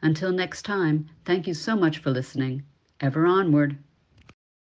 Until 0.00 0.32
next 0.32 0.62
time, 0.62 1.08
thank 1.24 1.46
you 1.46 1.54
so 1.54 1.76
much 1.76 1.98
for 1.98 2.10
listening. 2.10 2.62
Ever 3.00 3.26
onward. 3.26 3.76